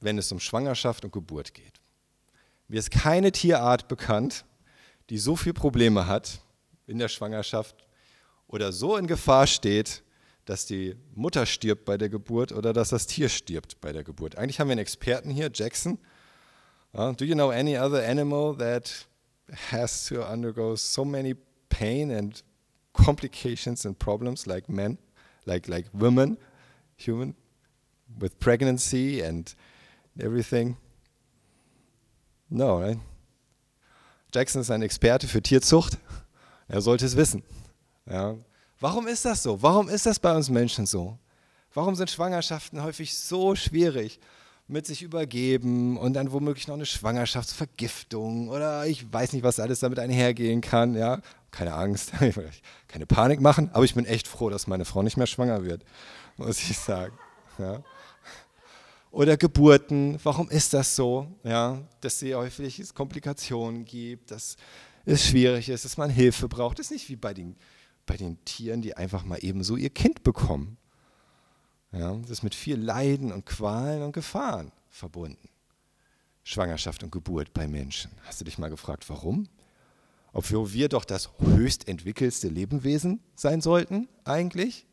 [0.00, 1.80] wenn es um Schwangerschaft und Geburt geht.
[2.66, 4.44] Mir ist keine Tierart bekannt,
[5.10, 6.40] die so viele Probleme hat
[6.86, 7.76] in der Schwangerschaft
[8.46, 10.02] oder so in Gefahr steht,
[10.44, 14.36] dass die Mutter stirbt bei der Geburt oder dass das Tier stirbt bei der Geburt.
[14.36, 15.98] Eigentlich haben wir einen Experten hier, Jackson,
[16.92, 19.06] do you know any other animal that
[19.70, 21.34] has to undergo so many
[21.68, 22.42] pain and
[22.94, 24.96] complications and problems like men,
[25.44, 26.38] like, like women,
[26.96, 27.34] human,
[28.18, 29.54] with pregnancy and
[30.18, 30.76] everything?
[32.50, 32.98] No, right?
[34.32, 35.98] Jackson ist ein Experte für Tierzucht.
[36.68, 37.42] Er sollte es wissen.
[38.06, 38.36] Ja.
[38.80, 39.60] Warum ist das so?
[39.62, 41.18] Warum ist das bei uns Menschen so?
[41.74, 44.20] Warum sind Schwangerschaften häufig so schwierig?
[44.70, 49.80] Mit sich übergeben und dann womöglich noch eine Schwangerschaftsvergiftung oder ich weiß nicht, was alles
[49.80, 50.94] damit einhergehen kann.
[50.94, 52.12] Ja, keine Angst,
[52.88, 55.84] keine Panik machen, aber ich bin echt froh, dass meine Frau nicht mehr schwanger wird,
[56.36, 57.16] muss ich sagen.
[57.56, 57.82] Ja.
[59.18, 61.26] Oder Geburten, warum ist das so?
[61.42, 64.56] Ja, dass es häufig Komplikationen gibt, dass
[65.04, 66.78] es schwierig ist, dass man Hilfe braucht.
[66.78, 67.56] Das ist nicht wie bei den,
[68.06, 70.76] bei den Tieren, die einfach mal eben so ihr Kind bekommen.
[71.90, 75.48] Ja, das ist mit viel Leiden und Qualen und Gefahren verbunden.
[76.44, 78.12] Schwangerschaft und Geburt bei Menschen.
[78.22, 79.48] Hast du dich mal gefragt, warum?
[80.32, 84.86] Obwohl wir doch das höchst entwickelste Lebewesen sein sollten, eigentlich?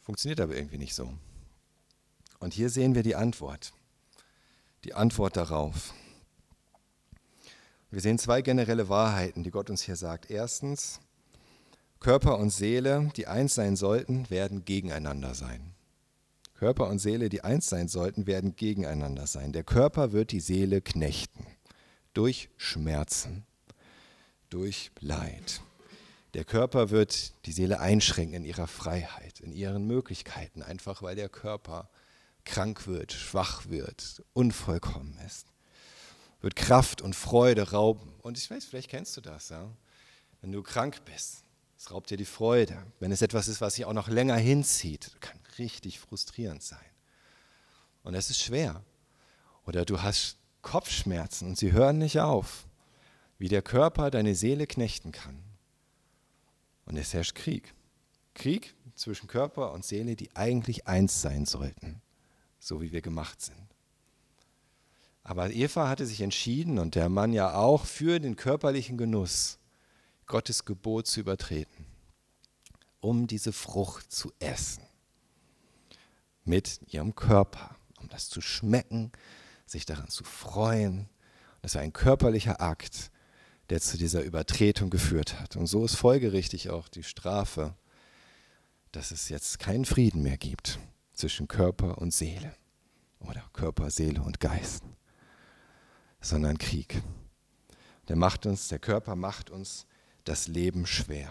[0.00, 1.12] Funktioniert aber irgendwie nicht so.
[2.38, 3.72] Und hier sehen wir die Antwort.
[4.84, 5.92] Die Antwort darauf.
[7.90, 10.30] Wir sehen zwei generelle Wahrheiten, die Gott uns hier sagt.
[10.30, 11.00] Erstens,
[12.00, 15.74] Körper und Seele, die eins sein sollten, werden gegeneinander sein.
[16.54, 19.52] Körper und Seele, die eins sein sollten, werden gegeneinander sein.
[19.52, 21.46] Der Körper wird die Seele knechten
[22.14, 23.46] durch Schmerzen,
[24.50, 25.60] durch Leid.
[26.34, 31.28] Der Körper wird die Seele einschränken in ihrer Freiheit, in ihren Möglichkeiten, einfach weil der
[31.28, 31.88] Körper
[32.48, 35.46] krank wird, schwach wird, unvollkommen ist.
[36.40, 38.14] Wird Kraft und Freude rauben.
[38.22, 39.70] Und ich weiß, vielleicht kennst du das, ja?
[40.40, 41.44] Wenn du krank bist,
[41.76, 42.76] es raubt dir die Freude.
[43.00, 46.78] Wenn es etwas ist, was sich auch noch länger hinzieht, kann richtig frustrierend sein.
[48.02, 48.82] Und es ist schwer.
[49.66, 52.66] Oder du hast Kopfschmerzen und sie hören nicht auf.
[53.38, 55.42] Wie der Körper deine Seele knechten kann.
[56.84, 57.74] Und es herrscht Krieg.
[58.34, 62.00] Krieg zwischen Körper und Seele, die eigentlich eins sein sollten,
[62.58, 63.68] so wie wir gemacht sind.
[65.22, 69.58] Aber Eva hatte sich entschieden und der Mann ja auch für den körperlichen Genuss
[70.26, 71.86] Gottes Gebot zu übertreten,
[73.00, 74.82] um diese Frucht zu essen.
[76.44, 79.12] Mit ihrem Körper, um das zu schmecken,
[79.66, 81.10] sich daran zu freuen.
[81.60, 83.10] Das war ein körperlicher Akt,
[83.68, 85.56] der zu dieser Übertretung geführt hat.
[85.56, 87.74] Und so ist folgerichtig auch die Strafe,
[88.92, 90.78] dass es jetzt keinen Frieden mehr gibt
[91.18, 92.54] zwischen Körper und Seele
[93.18, 94.84] oder Körper, Seele und Geist,
[96.20, 97.02] sondern Krieg.
[98.08, 99.86] Der macht uns, der Körper macht uns
[100.24, 101.30] das Leben schwer.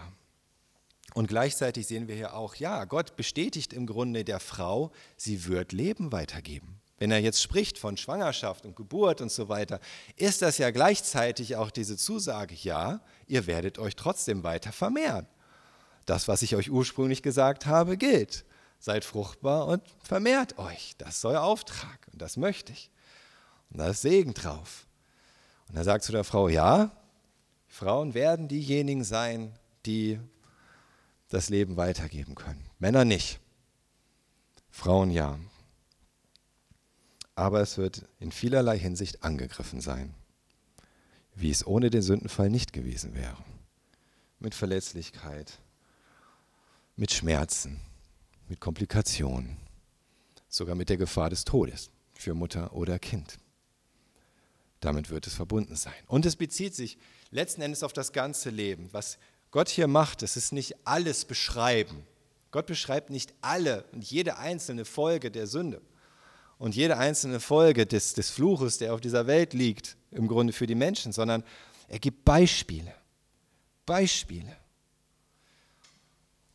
[1.14, 5.72] Und gleichzeitig sehen wir hier auch, ja, Gott bestätigt im Grunde der Frau, sie wird
[5.72, 6.80] Leben weitergeben.
[6.98, 9.80] Wenn er jetzt spricht von Schwangerschaft und Geburt und so weiter,
[10.16, 15.26] ist das ja gleichzeitig auch diese Zusage, ja, ihr werdet euch trotzdem weiter vermehren.
[16.04, 18.44] Das, was ich euch ursprünglich gesagt habe, gilt.
[18.78, 20.94] Seid fruchtbar und vermehrt euch.
[20.98, 22.90] Das ist euer Auftrag und das möchte ich.
[23.70, 24.86] Und da ist Segen drauf.
[25.68, 26.90] Und er sagt zu der Frau, ja,
[27.66, 29.52] Frauen werden diejenigen sein,
[29.84, 30.18] die
[31.28, 32.64] das Leben weitergeben können.
[32.78, 33.40] Männer nicht.
[34.70, 35.38] Frauen ja.
[37.34, 40.14] Aber es wird in vielerlei Hinsicht angegriffen sein,
[41.34, 43.36] wie es ohne den Sündenfall nicht gewesen wäre.
[44.40, 45.58] Mit Verletzlichkeit,
[46.96, 47.80] mit Schmerzen,
[48.48, 49.56] mit Komplikationen,
[50.48, 53.38] sogar mit der Gefahr des Todes für Mutter oder Kind.
[54.80, 55.92] Damit wird es verbunden sein.
[56.06, 56.98] Und es bezieht sich
[57.30, 58.88] letzten Endes auf das ganze Leben.
[58.92, 59.18] Was
[59.50, 62.06] Gott hier macht, das ist nicht alles beschreiben.
[62.50, 65.82] Gott beschreibt nicht alle und jede einzelne Folge der Sünde
[66.58, 70.66] und jede einzelne Folge des, des Fluches, der auf dieser Welt liegt, im Grunde für
[70.66, 71.44] die Menschen, sondern
[71.88, 72.94] er gibt Beispiele.
[73.84, 74.56] Beispiele.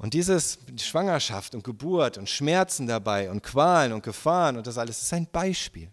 [0.03, 5.01] Und dieses Schwangerschaft und Geburt und Schmerzen dabei und Qualen und Gefahren und das alles
[5.01, 5.87] ist ein Beispiel.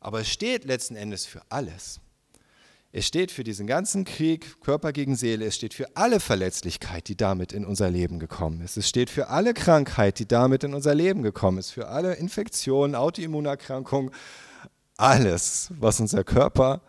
[0.00, 2.00] Aber es steht letzten Endes für alles.
[2.90, 5.46] Es steht für diesen ganzen Krieg, Körper gegen Seele.
[5.46, 8.76] Es steht für alle Verletzlichkeit, die damit in unser Leben gekommen ist.
[8.76, 11.70] Es steht für alle Krankheit, die damit in unser Leben gekommen ist.
[11.70, 14.10] Für alle Infektionen, Autoimmunerkrankungen,
[14.96, 16.80] alles, was unser Körper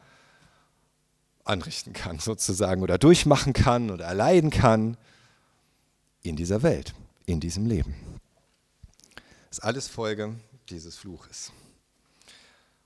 [1.43, 4.97] anrichten kann, sozusagen, oder durchmachen kann oder erleiden kann
[6.23, 6.93] in dieser Welt,
[7.25, 7.95] in diesem Leben.
[9.49, 10.35] Das ist alles Folge
[10.69, 11.51] dieses Fluches.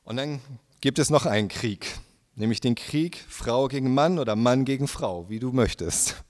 [0.03, 0.41] Und dann
[0.81, 1.99] gibt es noch einen Krieg,
[2.35, 6.23] nämlich den Krieg Frau gegen Mann oder Mann gegen Frau, wie du möchtest.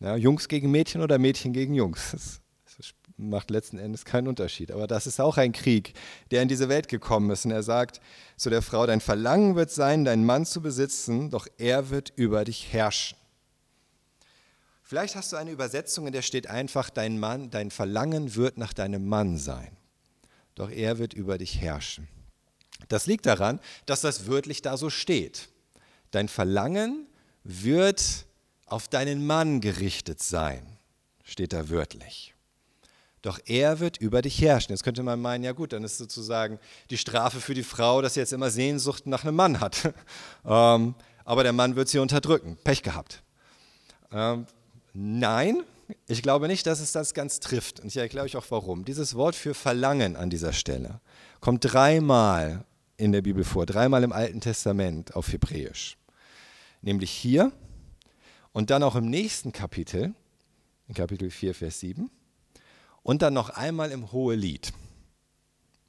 [0.00, 2.10] Ja, Jungs gegen Mädchen oder Mädchen gegen Jungs.
[2.12, 2.40] Das
[2.76, 4.72] Das macht letzten Endes keinen Unterschied.
[4.72, 5.94] Aber das ist auch ein Krieg,
[6.30, 7.44] der in diese Welt gekommen ist.
[7.44, 8.00] Und er sagt
[8.36, 12.44] zu der Frau, dein Verlangen wird sein, deinen Mann zu besitzen, doch er wird über
[12.44, 13.16] dich herrschen.
[14.86, 18.74] Vielleicht hast du eine Übersetzung, in der steht einfach, dein Mann, dein Verlangen wird nach
[18.74, 19.74] deinem Mann sein.
[20.54, 22.06] Doch er wird über dich herrschen.
[22.88, 25.48] Das liegt daran, dass das wörtlich da so steht.
[26.10, 27.06] Dein Verlangen
[27.44, 28.26] wird
[28.66, 30.64] auf deinen Mann gerichtet sein,
[31.24, 32.34] steht da wörtlich.
[33.22, 34.72] Doch er wird über dich herrschen.
[34.72, 36.58] Jetzt könnte man meinen, ja gut, dann ist sozusagen
[36.90, 39.94] die Strafe für die Frau, dass sie jetzt immer Sehnsucht nach einem Mann hat.
[40.44, 40.94] ähm,
[41.24, 42.58] aber der Mann wird sie unterdrücken.
[42.64, 43.22] Pech gehabt.
[44.96, 45.64] Nein,
[46.06, 47.80] ich glaube nicht, dass es das ganz trifft.
[47.80, 48.84] Und ich erkläre euch auch warum.
[48.84, 51.00] Dieses Wort für Verlangen an dieser Stelle
[51.40, 52.64] kommt dreimal
[52.96, 55.98] in der Bibel vor, dreimal im Alten Testament auf Hebräisch.
[56.80, 57.50] Nämlich hier
[58.52, 60.14] und dann auch im nächsten Kapitel,
[60.86, 62.08] in Kapitel 4, Vers 7,
[63.02, 64.72] und dann noch einmal im Hohelied.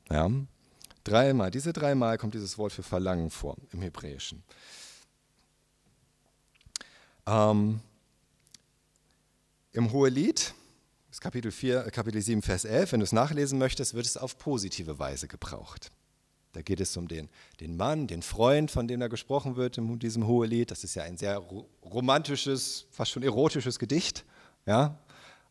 [0.09, 0.31] Ja,
[1.03, 4.43] dreimal, diese dreimal kommt dieses Wort für Verlangen vor im Hebräischen.
[7.27, 7.81] Ähm,
[9.75, 10.53] Im Hohelied,
[11.19, 14.99] Kapitel, 4, Kapitel 7, Vers 11, wenn du es nachlesen möchtest, wird es auf positive
[14.99, 15.91] Weise gebraucht.
[16.53, 17.27] Da geht es um den,
[17.59, 20.71] den Mann, den Freund, von dem da gesprochen wird in diesem Hohelied.
[20.71, 21.43] Das ist ja ein sehr
[21.83, 24.23] romantisches, fast schon erotisches Gedicht.
[24.65, 24.97] Ja?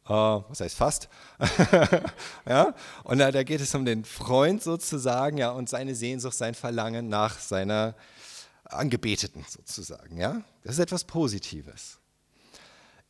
[0.07, 1.11] Äh, was heißt fast?
[2.49, 2.75] ja?
[3.03, 7.11] Und da, da, geht es um den Freund sozusagen ja, und seine Sehnsucht, sein Verlangen
[7.11, 7.95] nach seiner
[8.65, 10.17] Angebeteten sozusagen.
[10.17, 10.41] Ja?
[10.63, 11.99] Das ist etwas Positives.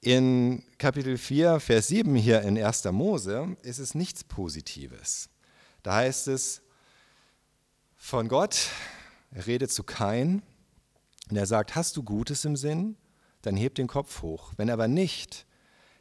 [0.04, 2.84] In Kapitel 4, Vers 7 hier in 1.
[2.92, 5.30] Mose ist es nichts Positives.
[5.82, 6.60] Da heißt es,
[7.96, 8.68] von Gott.
[9.30, 10.42] Er redet zu Kain
[11.30, 12.98] und er sagt, hast du Gutes im Sinn?
[13.40, 14.52] Dann heb den Kopf hoch.
[14.58, 15.46] Wenn aber nicht,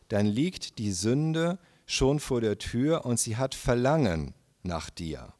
[0.10, 5.34] dann liegt die Sünde schon vor der Tür und sie hat Verlangen nach dir.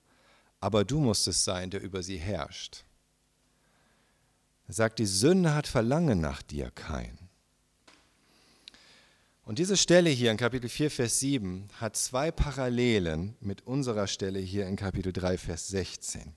[0.62, 2.86] Aber du musst es sein, der über sie herrscht.
[4.70, 7.23] Er sagt, die Sünde hat Verlangen nach dir, Kain.
[9.44, 14.40] Und diese Stelle hier in Kapitel 4, Vers 7 hat zwei Parallelen mit unserer Stelle
[14.40, 16.34] hier in Kapitel 3, Vers 16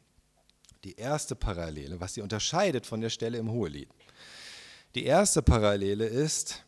[0.86, 3.88] die erste Parallele, was sie unterscheidet von der Stelle im Hohelied.
[4.94, 6.64] Die erste Parallele ist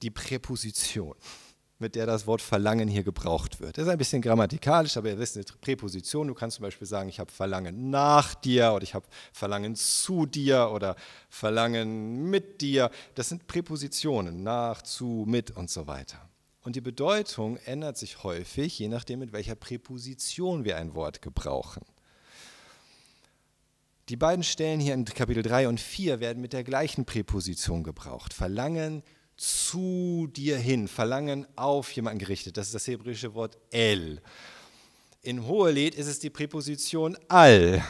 [0.00, 1.14] die Präposition,
[1.78, 3.78] mit der das Wort Verlangen hier gebraucht wird.
[3.78, 7.08] Das ist ein bisschen grammatikalisch, aber ihr wisst, eine Präposition, du kannst zum Beispiel sagen,
[7.08, 10.96] ich habe Verlangen nach dir oder ich habe Verlangen zu dir oder
[11.28, 12.90] Verlangen mit dir.
[13.14, 16.28] Das sind Präpositionen, nach, zu, mit und so weiter.
[16.62, 21.82] Und die Bedeutung ändert sich häufig, je nachdem, mit welcher Präposition wir ein Wort gebrauchen.
[24.08, 28.32] Die beiden Stellen hier in Kapitel 3 und 4 werden mit der gleichen Präposition gebraucht.
[28.32, 29.02] Verlangen
[29.38, 32.56] zu dir hin, Verlangen auf jemanden gerichtet.
[32.56, 34.20] Das ist das hebräische Wort el.
[35.22, 37.82] In Hohelied ist es die Präposition al.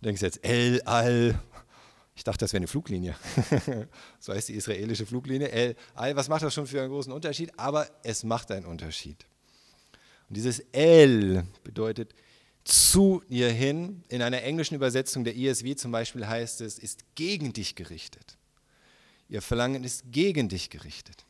[0.00, 1.40] Du denkst jetzt el, al.
[2.16, 3.14] Ich dachte, das wäre eine Fluglinie.
[4.18, 5.48] so heißt die israelische Fluglinie.
[5.48, 7.52] El, al, was macht das schon für einen großen Unterschied?
[7.56, 9.24] Aber es macht einen Unterschied.
[10.28, 12.14] Und dieses el bedeutet
[12.64, 14.02] zu ihr hin.
[14.08, 18.37] In einer englischen Übersetzung der ESV zum Beispiel heißt es, ist gegen dich gerichtet.
[19.28, 21.26] Ihr Verlangen ist gegen dich gerichtet.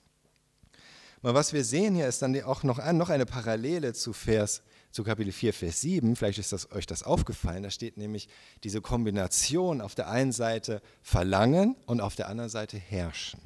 [1.20, 5.02] Mal was wir sehen hier ist dann auch noch, noch eine Parallele zu Vers zu
[5.02, 6.14] Kapitel 4, Vers 7.
[6.14, 7.64] Vielleicht ist das, euch das aufgefallen.
[7.64, 8.28] Da steht nämlich
[8.62, 13.40] diese Kombination auf der einen Seite Verlangen und auf der anderen Seite Herrschen.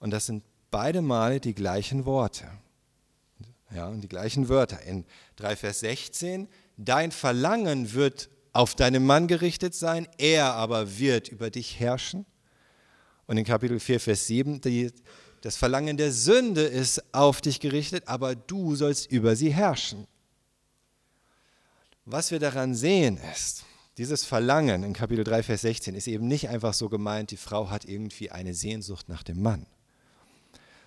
[0.00, 2.50] Und das sind beide Male die gleichen Worte.
[3.72, 4.82] Ja, und die gleichen Wörter.
[4.82, 5.04] In
[5.36, 11.50] 3 Vers 16, dein Verlangen wird auf deinen Mann gerichtet sein, er aber wird über
[11.50, 12.26] dich herrschen.
[13.26, 14.92] Und in Kapitel 4 Vers 7, die,
[15.40, 20.06] das Verlangen der Sünde ist auf dich gerichtet, aber du sollst über sie herrschen.
[22.04, 23.64] Was wir daran sehen ist,
[23.96, 27.70] dieses Verlangen in Kapitel 3, Vers 16 ist eben nicht einfach so gemeint, die Frau
[27.70, 29.66] hat irgendwie eine Sehnsucht nach dem Mann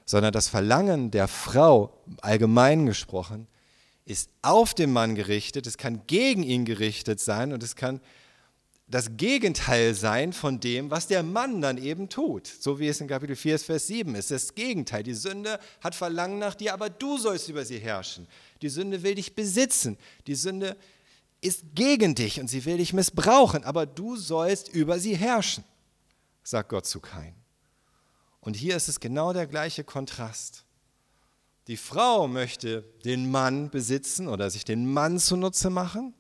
[0.08, 3.46] sondern das Verlangen der Frau, allgemein gesprochen,
[4.06, 8.00] ist auf den Mann gerichtet, es kann gegen ihn gerichtet sein und es kann
[8.90, 12.48] das Gegenteil sein von dem, was der Mann dann eben tut.
[12.48, 14.32] So wie es in Kapitel 4, Vers 7 ist.
[14.32, 15.04] Das Gegenteil.
[15.04, 18.28] Die Sünde hat Verlangen nach dir, aber du sollst über sie herrschen.
[18.62, 19.98] Die Sünde will dich besitzen.
[20.26, 20.78] Die Sünde
[21.42, 25.64] ist gegen dich und sie will dich missbrauchen, aber du sollst über sie herrschen,
[26.44, 27.36] sagt Gott zu Kain.
[28.40, 30.64] Und hier ist es genau der gleiche Kontrast.
[31.68, 36.14] Die Frau möchte den Mann besitzen oder sich den Mann zunutze machen,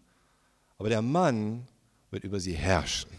[0.77, 1.67] aber der Mann
[2.11, 3.11] wird über sie herrschen.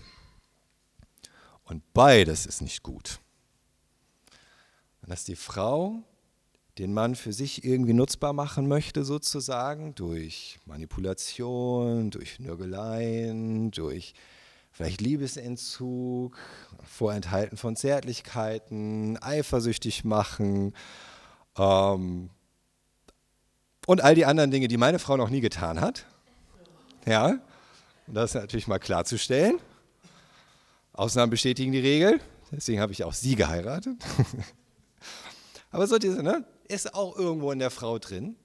[1.64, 3.20] Und beides ist nicht gut.
[5.07, 6.03] Dass die Frau
[6.79, 14.14] den Mann für sich irgendwie nutzbar machen möchte, sozusagen, durch Manipulation, durch Nörgeleien, durch
[14.70, 16.38] vielleicht Liebesentzug,
[16.85, 20.72] Vorenthalten von Zärtlichkeiten, eifersüchtig machen
[21.57, 22.31] ähm,
[23.87, 26.07] und all die anderen Dinge, die meine Frau noch nie getan hat.
[27.07, 27.40] Ja,
[28.09, 29.61] und das ist natürlich mal klarzustellen.
[30.92, 34.03] Ausnahmen bestätigen die Regel, deswegen habe ich auch sie geheiratet.
[35.71, 38.37] Aber so diese, ne, ist auch irgendwo in der Frau drin.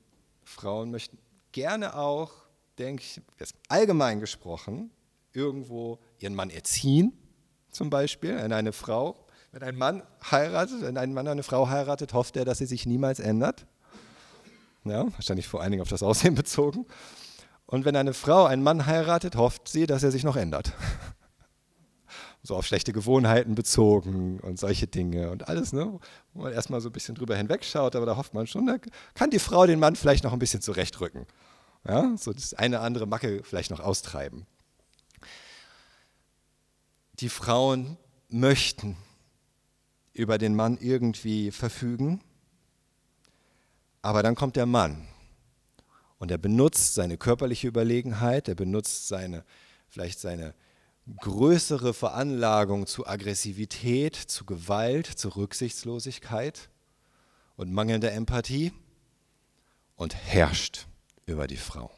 [0.43, 1.17] Frauen möchten
[1.53, 2.31] gerne auch,
[2.77, 3.21] denke ich,
[3.69, 4.91] allgemein gesprochen,
[5.31, 7.13] irgendwo ihren Mann erziehen,
[7.71, 8.35] zum Beispiel.
[8.35, 12.43] Wenn eine Frau, wenn ein Mann heiratet, wenn ein Mann eine Frau heiratet, hofft er,
[12.43, 13.65] dass sie sich niemals ändert.
[14.83, 16.85] Ja, wahrscheinlich vor allen Dingen auf das Aussehen bezogen.
[17.73, 20.73] Und wenn eine Frau einen Mann heiratet, hofft sie, dass er sich noch ändert
[22.43, 25.99] so auf schlechte Gewohnheiten bezogen und solche Dinge und alles, ne?
[26.35, 28.77] wo man erstmal so ein bisschen drüber hinwegschaut, aber da hofft man schon, da
[29.15, 31.25] kann die Frau den Mann vielleicht noch ein bisschen zurechtrücken.
[31.87, 32.15] Ja?
[32.15, 34.45] So das eine andere Macke vielleicht noch austreiben.
[37.21, 37.97] Die Frauen
[38.29, 38.97] möchten
[40.13, 42.21] über den Mann irgendwie verfügen,
[44.03, 45.07] aber dann kommt der Mann
[46.23, 49.43] und er benutzt seine körperliche Überlegenheit, er benutzt seine,
[49.89, 50.55] vielleicht seine
[51.19, 56.69] größere Veranlagung zu Aggressivität, zu Gewalt, zu Rücksichtslosigkeit
[57.57, 58.71] und mangelnder Empathie
[59.97, 60.87] und herrscht
[61.25, 61.91] über die Frau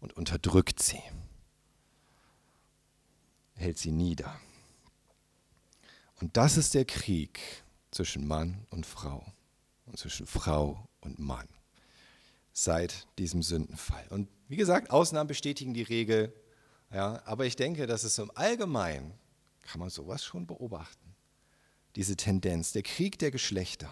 [0.00, 1.02] und unterdrückt sie,
[3.56, 4.40] hält sie nieder.
[6.22, 7.38] Und das ist der Krieg
[7.90, 9.26] zwischen Mann und Frau
[9.84, 11.46] und zwischen Frau und Mann
[12.52, 14.04] seit diesem Sündenfall.
[14.10, 16.34] Und wie gesagt, Ausnahmen bestätigen die Regel,
[16.92, 19.12] ja, aber ich denke, dass es im Allgemeinen,
[19.62, 21.14] kann man sowas schon beobachten,
[21.96, 23.90] diese Tendenz, der Krieg der Geschlechter.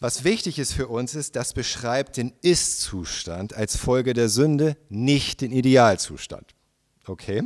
[0.00, 5.40] Was wichtig ist für uns ist, das beschreibt den Ist-Zustand als Folge der Sünde, nicht
[5.40, 6.54] den Idealzustand.
[7.06, 7.42] Okay?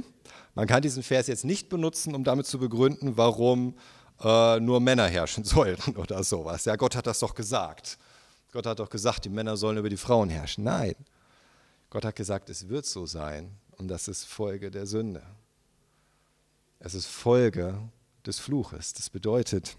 [0.55, 3.75] Man kann diesen Vers jetzt nicht benutzen, um damit zu begründen, warum
[4.23, 6.67] äh, nur Männer herrschen sollten oder sowas.
[6.67, 7.99] Ja, Gott hat das doch gesagt.
[8.53, 10.65] Gott hat doch gesagt, die Männer sollen über die Frauen herrschen.
[10.65, 10.95] Nein.
[11.91, 15.23] Gott hat gesagt, es wird so sein und das ist Folge der Sünde.
[16.79, 17.79] Es ist Folge
[18.27, 18.93] des Fluches.
[18.93, 19.77] Das bedeutet,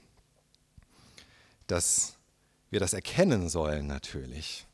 [1.68, 2.18] dass
[2.72, 4.66] wir das erkennen sollen natürlich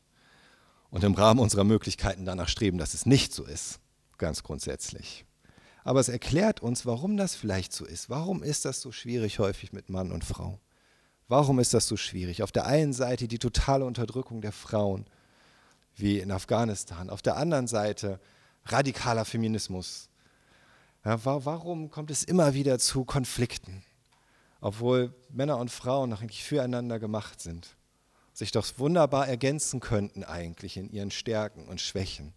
[0.90, 3.80] und im Rahmen unserer Möglichkeiten danach streben, dass es nicht so ist,
[4.16, 5.24] ganz grundsätzlich.
[5.84, 8.10] Aber es erklärt uns, warum das vielleicht so ist.
[8.10, 10.58] Warum ist das so schwierig häufig mit Mann und Frau?
[11.30, 12.42] Warum ist das so schwierig?
[12.42, 15.06] Auf der einen Seite die totale Unterdrückung der Frauen
[15.94, 17.08] wie in Afghanistan.
[17.08, 18.18] Auf der anderen Seite
[18.64, 20.08] radikaler Feminismus.
[21.04, 23.84] Ja, warum kommt es immer wieder zu Konflikten,
[24.60, 27.76] obwohl Männer und Frauen noch eigentlich füreinander gemacht sind,
[28.32, 32.32] sich doch wunderbar ergänzen könnten eigentlich in ihren Stärken und Schwächen.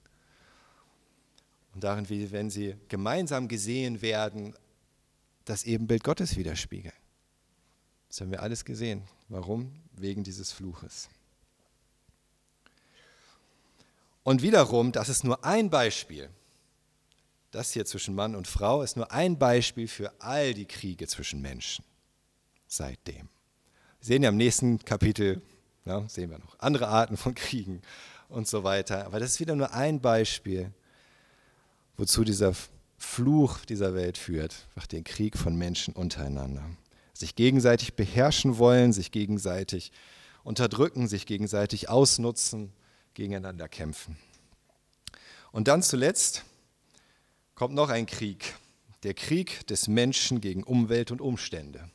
[1.73, 4.53] Und darin, wie wenn sie gemeinsam gesehen werden,
[5.45, 6.93] das Ebenbild Gottes widerspiegeln.
[8.13, 9.01] Das haben wir alles gesehen.
[9.27, 9.71] Warum?
[9.93, 11.09] Wegen dieses Fluches.
[14.21, 16.29] Und wiederum, das ist nur ein Beispiel.
[17.49, 21.41] Das hier zwischen Mann und Frau ist nur ein Beispiel für all die Kriege zwischen
[21.41, 21.83] Menschen
[22.67, 23.29] seitdem.
[23.97, 25.41] Wir sehen ja im nächsten Kapitel,
[25.83, 27.81] ja, sehen wir noch andere Arten von Kriegen
[28.29, 29.07] und so weiter.
[29.07, 30.71] Aber das ist wieder nur ein Beispiel,
[31.97, 32.53] wozu dieser
[32.99, 36.63] Fluch dieser Welt führt, nach den Krieg von Menschen untereinander.
[37.23, 39.93] Sich gegenseitig beherrschen wollen, sich gegenseitig
[40.43, 42.73] unterdrücken, sich gegenseitig ausnutzen
[43.13, 44.17] gegeneinander kämpfen.
[45.53, 46.43] Und dann zuletzt
[47.55, 48.55] kommt noch ein Krieg,
[49.03, 51.89] der Krieg des Menschen gegen Umwelt und Umstände.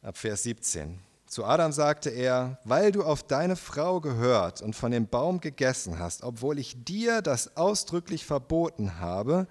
[0.00, 1.00] Ab Vers 17.
[1.26, 5.98] Zu Adam sagte er, weil du auf deine Frau gehört und von dem Baum gegessen
[5.98, 9.48] hast, obwohl ich dir das ausdrücklich verboten habe,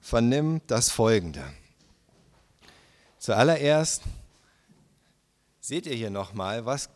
[0.00, 1.44] vernimm das Folgende.
[3.20, 4.02] Zuallererst
[5.60, 6.88] seht ihr hier nochmal, was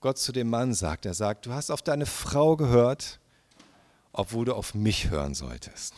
[0.00, 1.06] Gott zu dem Mann sagt.
[1.06, 3.20] Er sagt, du hast auf deine Frau gehört,
[4.12, 5.94] obwohl du auf mich hören solltest.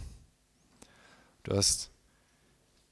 [1.45, 1.91] Du hast,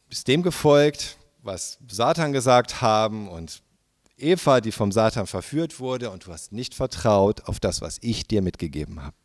[0.08, 3.62] bist dem gefolgt, was Satan gesagt haben und
[4.16, 8.26] Eva, die vom Satan verführt wurde, und du hast nicht vertraut auf das, was ich
[8.26, 9.16] dir mitgegeben habe.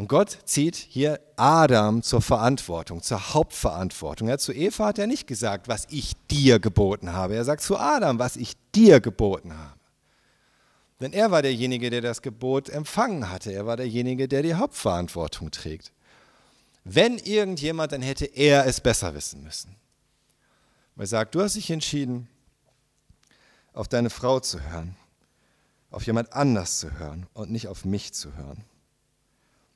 [0.00, 4.28] Und Gott zieht hier Adam zur Verantwortung, zur Hauptverantwortung.
[4.28, 7.34] Ja, zu Eva hat er nicht gesagt, was ich dir geboten habe.
[7.34, 9.78] Er sagt zu Adam, was ich dir geboten habe.
[11.00, 13.52] Denn er war derjenige, der das Gebot empfangen hatte.
[13.52, 15.92] Er war derjenige, der die Hauptverantwortung trägt.
[16.84, 19.76] Wenn irgendjemand, dann hätte er es besser wissen müssen.
[20.96, 22.26] Er sagt, du hast dich entschieden,
[23.74, 24.96] auf deine Frau zu hören,
[25.90, 28.64] auf jemand anders zu hören und nicht auf mich zu hören.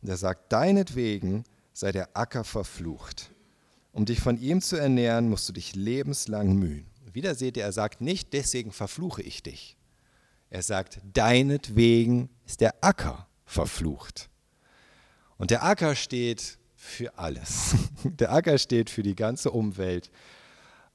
[0.05, 3.31] Und er sagt, deinetwegen sei der Acker verflucht.
[3.91, 6.85] Um dich von ihm zu ernähren, musst du dich lebenslang mühen.
[7.15, 9.79] Wieder seht ihr, er sagt nicht, deswegen verfluche ich dich.
[10.51, 14.29] Er sagt, deinetwegen ist der Acker verflucht.
[15.39, 17.75] Und der Acker steht für alles.
[18.05, 20.11] Der Acker steht für die ganze Umwelt,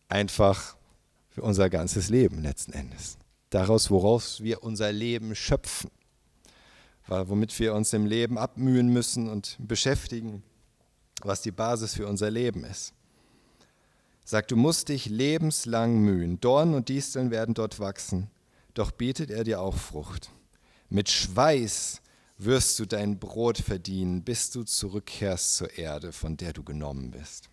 [0.07, 0.77] einfach
[1.29, 3.17] für unser ganzes Leben letzten Endes.
[3.49, 5.89] Daraus, woraus wir unser Leben schöpfen,
[7.09, 10.43] womit wir uns im Leben abmühen müssen und beschäftigen,
[11.21, 12.93] was die Basis für unser Leben ist.
[14.25, 16.39] Sagt, du musst dich lebenslang mühen.
[16.39, 18.29] Dornen und Disteln werden dort wachsen,
[18.75, 20.29] doch bietet er dir auch Frucht.
[20.89, 22.01] Mit Schweiß
[22.37, 27.49] wirst du dein Brot verdienen, bis du zurückkehrst zur Erde, von der du genommen bist.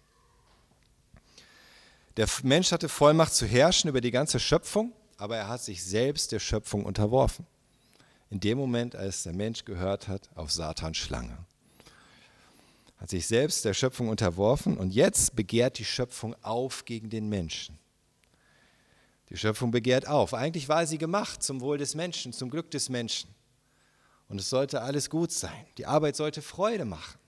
[2.17, 6.33] Der Mensch hatte Vollmacht zu herrschen über die ganze Schöpfung, aber er hat sich selbst
[6.33, 7.47] der Schöpfung unterworfen.
[8.31, 11.39] In dem Moment, als der Mensch gehört hat auf Satans Schlange.
[12.99, 17.79] Hat sich selbst der Schöpfung unterworfen und jetzt begehrt die Schöpfung auf gegen den Menschen.
[19.29, 20.35] Die Schöpfung begehrt auf.
[20.35, 23.31] Eigentlich war sie gemacht zum Wohl des Menschen, zum Glück des Menschen.
[24.29, 25.67] Und es sollte alles gut sein.
[25.79, 27.19] Die Arbeit sollte Freude machen.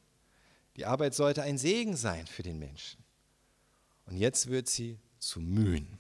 [0.76, 3.05] Die Arbeit sollte ein Segen sein für den Menschen.
[4.07, 5.99] Und jetzt wird sie zu Mühen.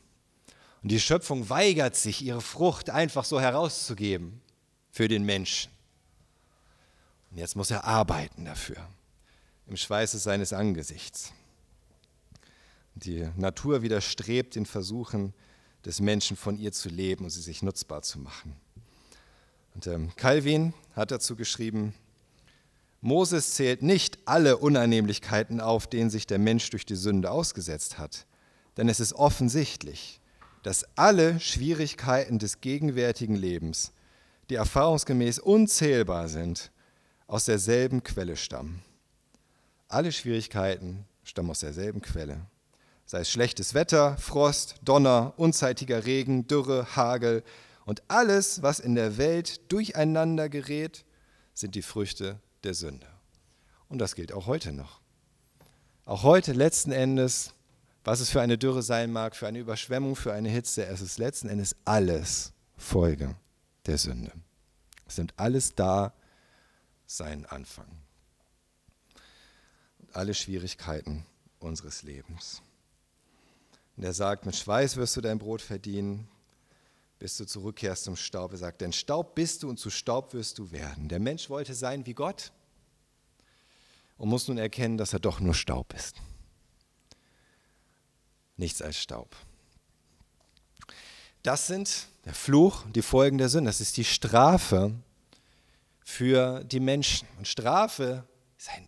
[0.82, 4.40] Und die Schöpfung weigert sich, ihre Frucht einfach so herauszugeben
[4.98, 5.70] für den Menschen.
[7.30, 8.78] Und jetzt muss er arbeiten dafür,
[9.68, 11.32] im Schweiße seines Angesichts.
[12.96, 15.34] Die Natur widerstrebt den Versuchen
[15.84, 18.56] des Menschen, von ihr zu leben und sie sich nutzbar zu machen.
[19.76, 21.94] Und ähm, Calvin hat dazu geschrieben,
[23.00, 28.26] Moses zählt nicht alle Unannehmlichkeiten auf, denen sich der Mensch durch die Sünde ausgesetzt hat.
[28.76, 30.20] Denn es ist offensichtlich,
[30.64, 33.92] dass alle Schwierigkeiten des gegenwärtigen Lebens,
[34.48, 36.70] die erfahrungsgemäß unzählbar sind,
[37.26, 38.82] aus derselben Quelle stammen.
[39.88, 42.40] Alle Schwierigkeiten stammen aus derselben Quelle.
[43.04, 47.42] Sei es schlechtes Wetter, Frost, Donner, unzeitiger Regen, Dürre, Hagel,
[47.84, 51.06] und alles, was in der Welt durcheinander gerät,
[51.54, 53.06] sind die Früchte der Sünde.
[53.88, 55.00] Und das gilt auch heute noch.
[56.04, 57.54] Auch heute letzten Endes,
[58.04, 61.18] was es für eine Dürre sein mag, für eine Überschwemmung, für eine Hitze, es ist
[61.18, 63.34] letzten Endes alles Folge
[63.88, 64.32] der Sünde.
[65.06, 66.12] Es nimmt alles da
[67.06, 67.88] seinen Anfang.
[70.12, 71.26] Alle Schwierigkeiten
[71.58, 72.62] unseres Lebens.
[73.96, 76.28] Und er sagt, mit Schweiß wirst du dein Brot verdienen,
[77.18, 78.52] bis du zurückkehrst zum Staub.
[78.52, 81.08] Er sagt, denn Staub bist du und zu Staub wirst du werden.
[81.08, 82.52] Der Mensch wollte sein wie Gott
[84.18, 86.16] und muss nun erkennen, dass er doch nur Staub ist.
[88.56, 89.34] Nichts als Staub.
[91.42, 93.70] Das sind der Fluch die Folgen der Sünde.
[93.70, 94.92] Das ist die Strafe
[96.04, 97.26] für die Menschen.
[97.38, 98.22] Und Strafe
[98.58, 98.86] ist ein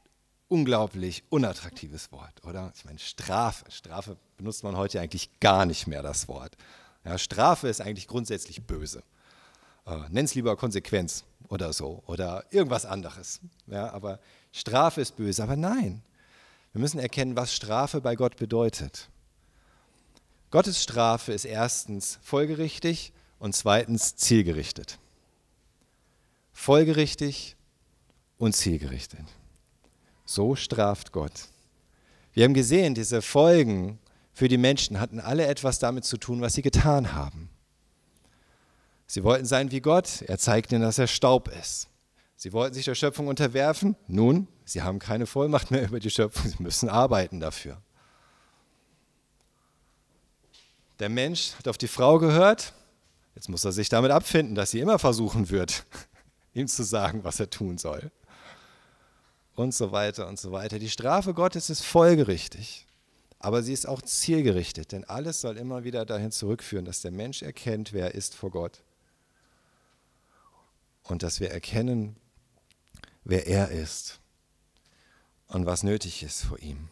[0.48, 2.70] unglaublich unattraktives Wort, oder?
[2.76, 3.64] Ich meine, Strafe.
[3.70, 6.54] Strafe benutzt man heute eigentlich gar nicht mehr, das Wort.
[7.02, 9.02] Ja, Strafe ist eigentlich grundsätzlich böse.
[9.86, 13.40] Äh, Nenn es lieber Konsequenz oder so oder irgendwas anderes.
[13.68, 14.20] Ja, aber
[14.52, 15.42] Strafe ist böse.
[15.42, 16.02] Aber nein,
[16.74, 19.08] wir müssen erkennen, was Strafe bei Gott bedeutet.
[20.50, 24.98] Gottes Strafe ist erstens folgerichtig und zweitens zielgerichtet.
[26.52, 27.56] Folgerichtig
[28.38, 29.24] und zielgerichtet.
[30.24, 31.48] So straft Gott.
[32.32, 33.98] Wir haben gesehen, diese Folgen
[34.32, 37.50] für die Menschen hatten alle etwas damit zu tun, was sie getan haben.
[39.06, 41.88] Sie wollten sein wie Gott, er zeigt ihnen, dass er Staub ist.
[42.36, 46.48] Sie wollten sich der Schöpfung unterwerfen, nun, sie haben keine Vollmacht mehr über die Schöpfung,
[46.48, 47.82] sie müssen arbeiten dafür.
[51.00, 52.74] Der Mensch hat auf die Frau gehört,
[53.40, 55.86] jetzt muss er sich damit abfinden, dass sie immer versuchen wird,
[56.52, 58.10] ihm zu sagen, was er tun soll.
[59.54, 60.78] Und so weiter und so weiter.
[60.78, 62.86] Die Strafe Gottes ist folgerichtig.
[63.38, 67.40] Aber sie ist auch zielgerichtet, denn alles soll immer wieder dahin zurückführen, dass der Mensch
[67.40, 68.82] erkennt, wer er ist vor Gott.
[71.04, 72.16] Und dass wir erkennen,
[73.24, 74.20] wer er ist
[75.46, 76.88] und was nötig ist vor ihm.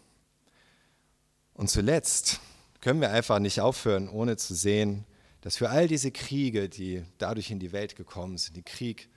[1.53, 2.40] Und zuletzt
[2.80, 5.05] können wir einfach nicht aufhören, ohne zu sehen,
[5.41, 9.09] dass für all diese Kriege, die dadurch in die Welt gekommen sind, den Krieg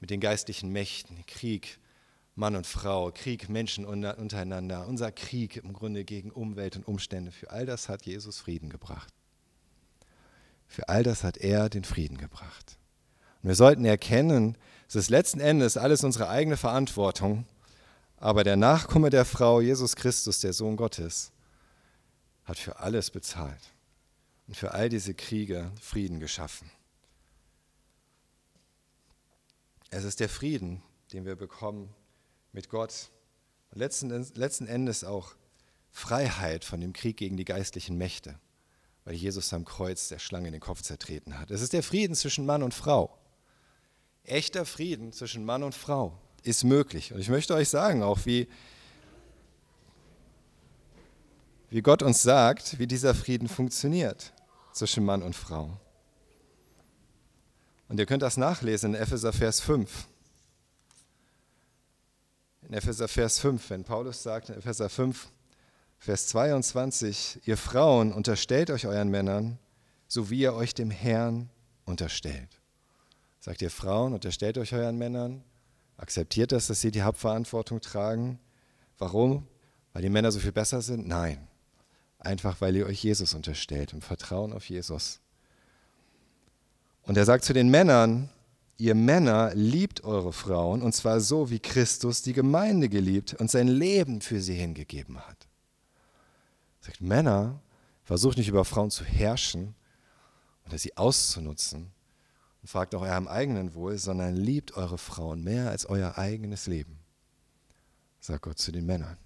[0.00, 1.78] mit den geistlichen Mächten, Krieg
[2.36, 7.50] Mann und Frau, Krieg, Menschen untereinander, unser Krieg im Grunde gegen Umwelt und Umstände, für
[7.50, 9.12] all das hat Jesus Frieden gebracht.
[10.66, 12.78] Für all das hat er den Frieden gebracht.
[13.42, 14.58] Und wir sollten erkennen,
[14.88, 17.46] es ist letzten Endes alles unsere eigene Verantwortung,
[18.16, 21.30] aber der Nachkomme der Frau, Jesus Christus, der Sohn Gottes,
[22.44, 23.73] hat für alles bezahlt.
[24.46, 26.70] Und für all diese Kriege Frieden geschaffen.
[29.90, 30.82] Es ist der Frieden,
[31.12, 31.94] den wir bekommen
[32.52, 33.10] mit Gott.
[33.70, 35.34] Und letzten, letzten Endes auch
[35.90, 38.38] Freiheit von dem Krieg gegen die geistlichen Mächte,
[39.04, 41.50] weil Jesus am Kreuz der Schlange den Kopf zertreten hat.
[41.50, 43.16] Es ist der Frieden zwischen Mann und Frau.
[44.24, 47.12] Echter Frieden zwischen Mann und Frau ist möglich.
[47.12, 48.48] Und ich möchte euch sagen, auch wie,
[51.70, 54.33] wie Gott uns sagt, wie dieser Frieden funktioniert
[54.74, 55.80] zwischen Mann und Frau.
[57.88, 60.08] Und ihr könnt das nachlesen in Epheser Vers 5.
[62.62, 65.30] In Epheser Vers 5, wenn Paulus sagt in Epheser 5,
[65.98, 69.58] Vers 22, ihr Frauen unterstellt euch euren Männern,
[70.08, 71.50] so wie ihr euch dem Herrn
[71.84, 72.60] unterstellt.
[73.40, 75.44] Sagt ihr Frauen, unterstellt euch euren Männern,
[75.96, 78.40] akzeptiert das, dass sie die Hauptverantwortung tragen.
[78.98, 79.46] Warum?
[79.92, 81.06] Weil die Männer so viel besser sind?
[81.06, 81.46] Nein.
[82.24, 85.20] Einfach weil ihr euch Jesus unterstellt und Vertrauen auf Jesus.
[87.02, 88.30] Und er sagt zu den Männern,
[88.78, 93.68] ihr Männer liebt eure Frauen und zwar so, wie Christus die Gemeinde geliebt und sein
[93.68, 95.46] Leben für sie hingegeben hat.
[96.80, 97.60] Er sagt, Männer,
[98.02, 99.74] versucht nicht über Frauen zu herrschen
[100.66, 101.92] oder sie auszunutzen
[102.62, 106.98] und fragt auch eurem eigenen Wohl, sondern liebt eure Frauen mehr als euer eigenes Leben,
[108.20, 109.18] sagt Gott zu den Männern.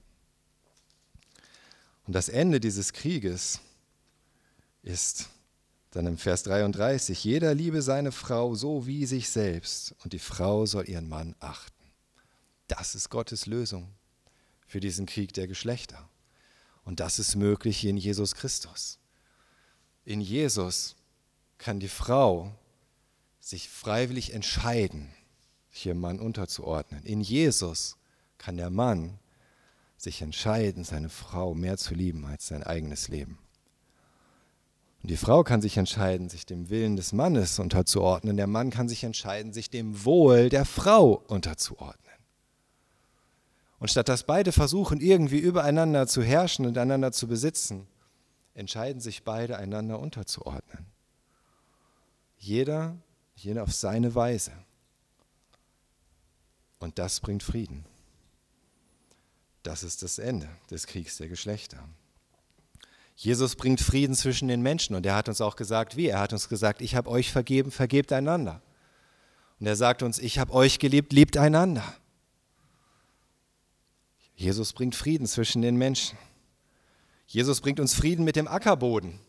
[2.09, 3.61] Und das Ende dieses Krieges
[4.81, 5.29] ist
[5.91, 10.65] dann im Vers 33, jeder liebe seine Frau so wie sich selbst und die Frau
[10.65, 11.85] soll ihren Mann achten.
[12.67, 13.93] Das ist Gottes Lösung
[14.67, 16.09] für diesen Krieg der Geschlechter.
[16.83, 18.99] Und das ist möglich in Jesus Christus.
[20.07, 20.97] In Jesus
[21.59, 22.55] kann die Frau
[23.39, 25.11] sich freiwillig entscheiden,
[25.71, 27.05] sich ihrem Mann unterzuordnen.
[27.05, 27.99] In Jesus
[28.39, 29.19] kann der Mann
[29.99, 33.39] sich entscheiden, seine Frau mehr zu lieben als sein eigenes Leben.
[35.03, 38.37] Und die Frau kann sich entscheiden, sich dem Willen des Mannes unterzuordnen.
[38.37, 41.99] Der Mann kann sich entscheiden, sich dem Wohl der Frau unterzuordnen.
[43.79, 47.87] Und statt dass beide versuchen, irgendwie übereinander zu herrschen und einander zu besitzen,
[48.55, 50.87] entscheiden sich beide, einander unterzuordnen.
[52.39, 52.97] Jeder,
[53.37, 54.53] jeder auf seine Weise.
[56.81, 57.85] Und das bringt Frieden.
[59.69, 61.77] Das ist das Ende des Kriegs der Geschlechter.
[63.17, 66.07] Jesus bringt Frieden zwischen den Menschen und er hat uns auch gesagt, wie?
[66.07, 68.63] Er hat uns gesagt, ich habe euch vergeben, vergebt einander.
[69.61, 71.85] Und er sagt uns, ich habe euch geliebt, liebt einander.
[74.37, 76.17] Jesus bringt Frieden zwischen den Menschen.
[77.27, 79.21] Jesus bringt uns Frieden mit dem Ackerboden.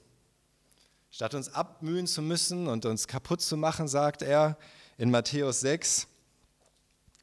[1.12, 4.58] Statt uns abmühen zu müssen und uns kaputt zu machen, sagt er
[4.98, 6.08] in Matthäus 6,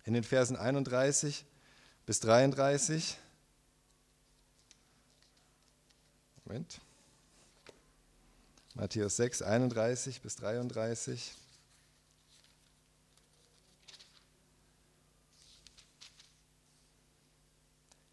[0.05, 1.46] in den Versen 31
[2.07, 3.19] bis 33,
[6.45, 6.81] Moment.
[8.75, 11.35] Matthäus 6, 31 bis 33.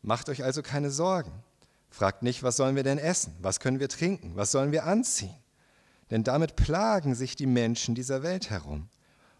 [0.01, 1.31] Macht euch also keine Sorgen.
[1.91, 3.35] Fragt nicht, was sollen wir denn essen?
[3.41, 4.35] Was können wir trinken?
[4.35, 5.35] Was sollen wir anziehen?
[6.09, 8.89] Denn damit plagen sich die Menschen dieser Welt herum.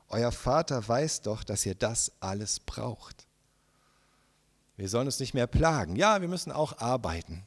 [0.10, 3.26] Euer Vater weiß doch, dass ihr das alles braucht.
[4.76, 5.96] Wir sollen uns nicht mehr plagen.
[5.96, 7.44] Ja, wir müssen auch arbeiten.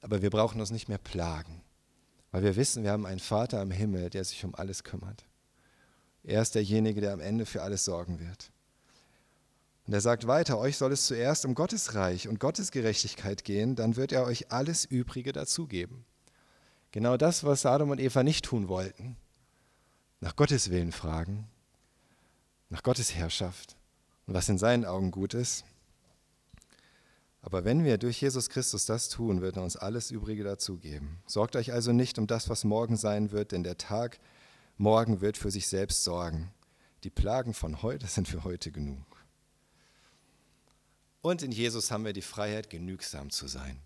[0.00, 1.60] Aber wir brauchen uns nicht mehr plagen,
[2.30, 5.26] weil wir wissen, wir haben einen Vater im Himmel, der sich um alles kümmert.
[6.24, 8.50] Er ist derjenige, der am Ende für alles sorgen wird.
[9.86, 13.76] Und er sagt weiter, euch soll es zuerst um Gottes Reich und Gottes Gerechtigkeit gehen,
[13.76, 16.04] dann wird er euch alles Übrige dazugeben.
[16.92, 19.16] Genau das, was Adam und Eva nicht tun wollten.
[20.20, 21.48] Nach Gottes Willen fragen,
[22.68, 23.76] nach Gottes Herrschaft
[24.26, 25.64] und was in seinen Augen gut ist.
[27.42, 31.22] Aber wenn wir durch Jesus Christus das tun, wird er uns alles Übrige dazugeben.
[31.26, 34.20] Sorgt euch also nicht um das, was morgen sein wird, denn der Tag
[34.76, 36.52] morgen wird für sich selbst sorgen.
[37.02, 39.06] Die Plagen von heute sind für heute genug.
[41.22, 43.80] Und in Jesus haben wir die Freiheit, genügsam zu sein.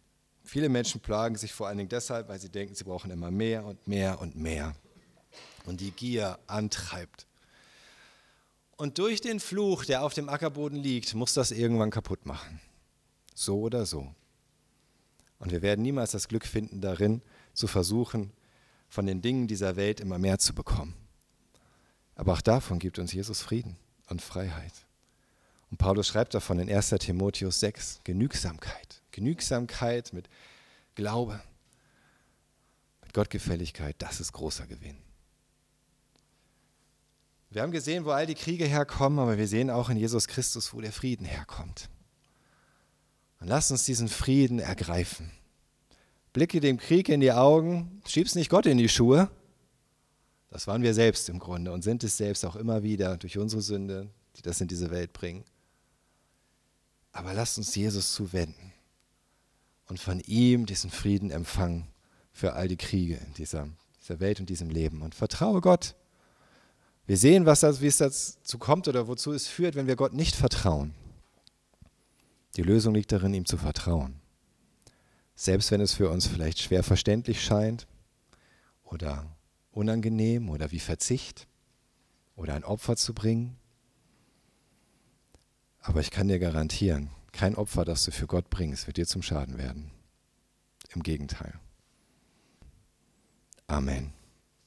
[0.45, 3.65] Viele Menschen plagen sich vor allen Dingen deshalb, weil sie denken, sie brauchen immer mehr
[3.65, 4.75] und mehr und mehr.
[5.65, 7.27] Und die Gier antreibt.
[8.77, 12.61] Und durch den Fluch, der auf dem Ackerboden liegt, muss das irgendwann kaputt machen.
[13.35, 14.14] So oder so.
[15.39, 17.20] Und wir werden niemals das Glück finden darin,
[17.53, 18.32] zu versuchen,
[18.89, 20.95] von den Dingen dieser Welt immer mehr zu bekommen.
[22.14, 23.76] Aber auch davon gibt uns Jesus Frieden
[24.09, 24.72] und Freiheit.
[25.70, 29.03] Und Paulus schreibt davon in 1 Timotheus 6, Genügsamkeit.
[29.11, 30.28] Genügsamkeit mit
[30.95, 31.41] Glaube,
[33.03, 34.97] mit Gottgefälligkeit, das ist großer Gewinn.
[37.51, 40.72] Wir haben gesehen, wo all die Kriege herkommen, aber wir sehen auch in Jesus Christus,
[40.74, 41.89] wo der Frieden herkommt.
[43.45, 45.30] Und lasst uns diesen Frieden ergreifen.
[46.32, 49.30] blicke dem Krieg in die Augen, schieb's nicht Gott in die Schuhe.
[50.49, 53.61] Das waren wir selbst im Grunde und sind es selbst auch immer wieder durch unsere
[53.61, 55.45] Sünde, die das in diese Welt bringen.
[57.12, 58.72] Aber lasst uns Jesus zuwenden
[59.88, 61.86] und von ihm diesen Frieden empfangen
[62.32, 63.68] für all die Kriege in dieser,
[64.01, 65.03] dieser Welt und diesem Leben.
[65.03, 65.97] Und vertraue Gott.
[67.07, 70.14] Wir sehen, was das, wie es dazu kommt oder wozu es führt, wenn wir Gott
[70.14, 70.95] nicht vertrauen.
[72.57, 74.21] Die Lösung liegt darin, ihm zu vertrauen.
[75.35, 77.87] Selbst wenn es für uns vielleicht schwer verständlich scheint
[78.85, 79.27] oder
[79.73, 81.49] unangenehm oder wie Verzicht
[82.37, 83.57] oder ein Opfer zu bringen.
[85.81, 89.23] Aber ich kann dir garantieren, kein Opfer, das du für Gott bringst, wird dir zum
[89.23, 89.91] Schaden werden.
[90.95, 91.59] Im Gegenteil.
[93.67, 94.13] Amen.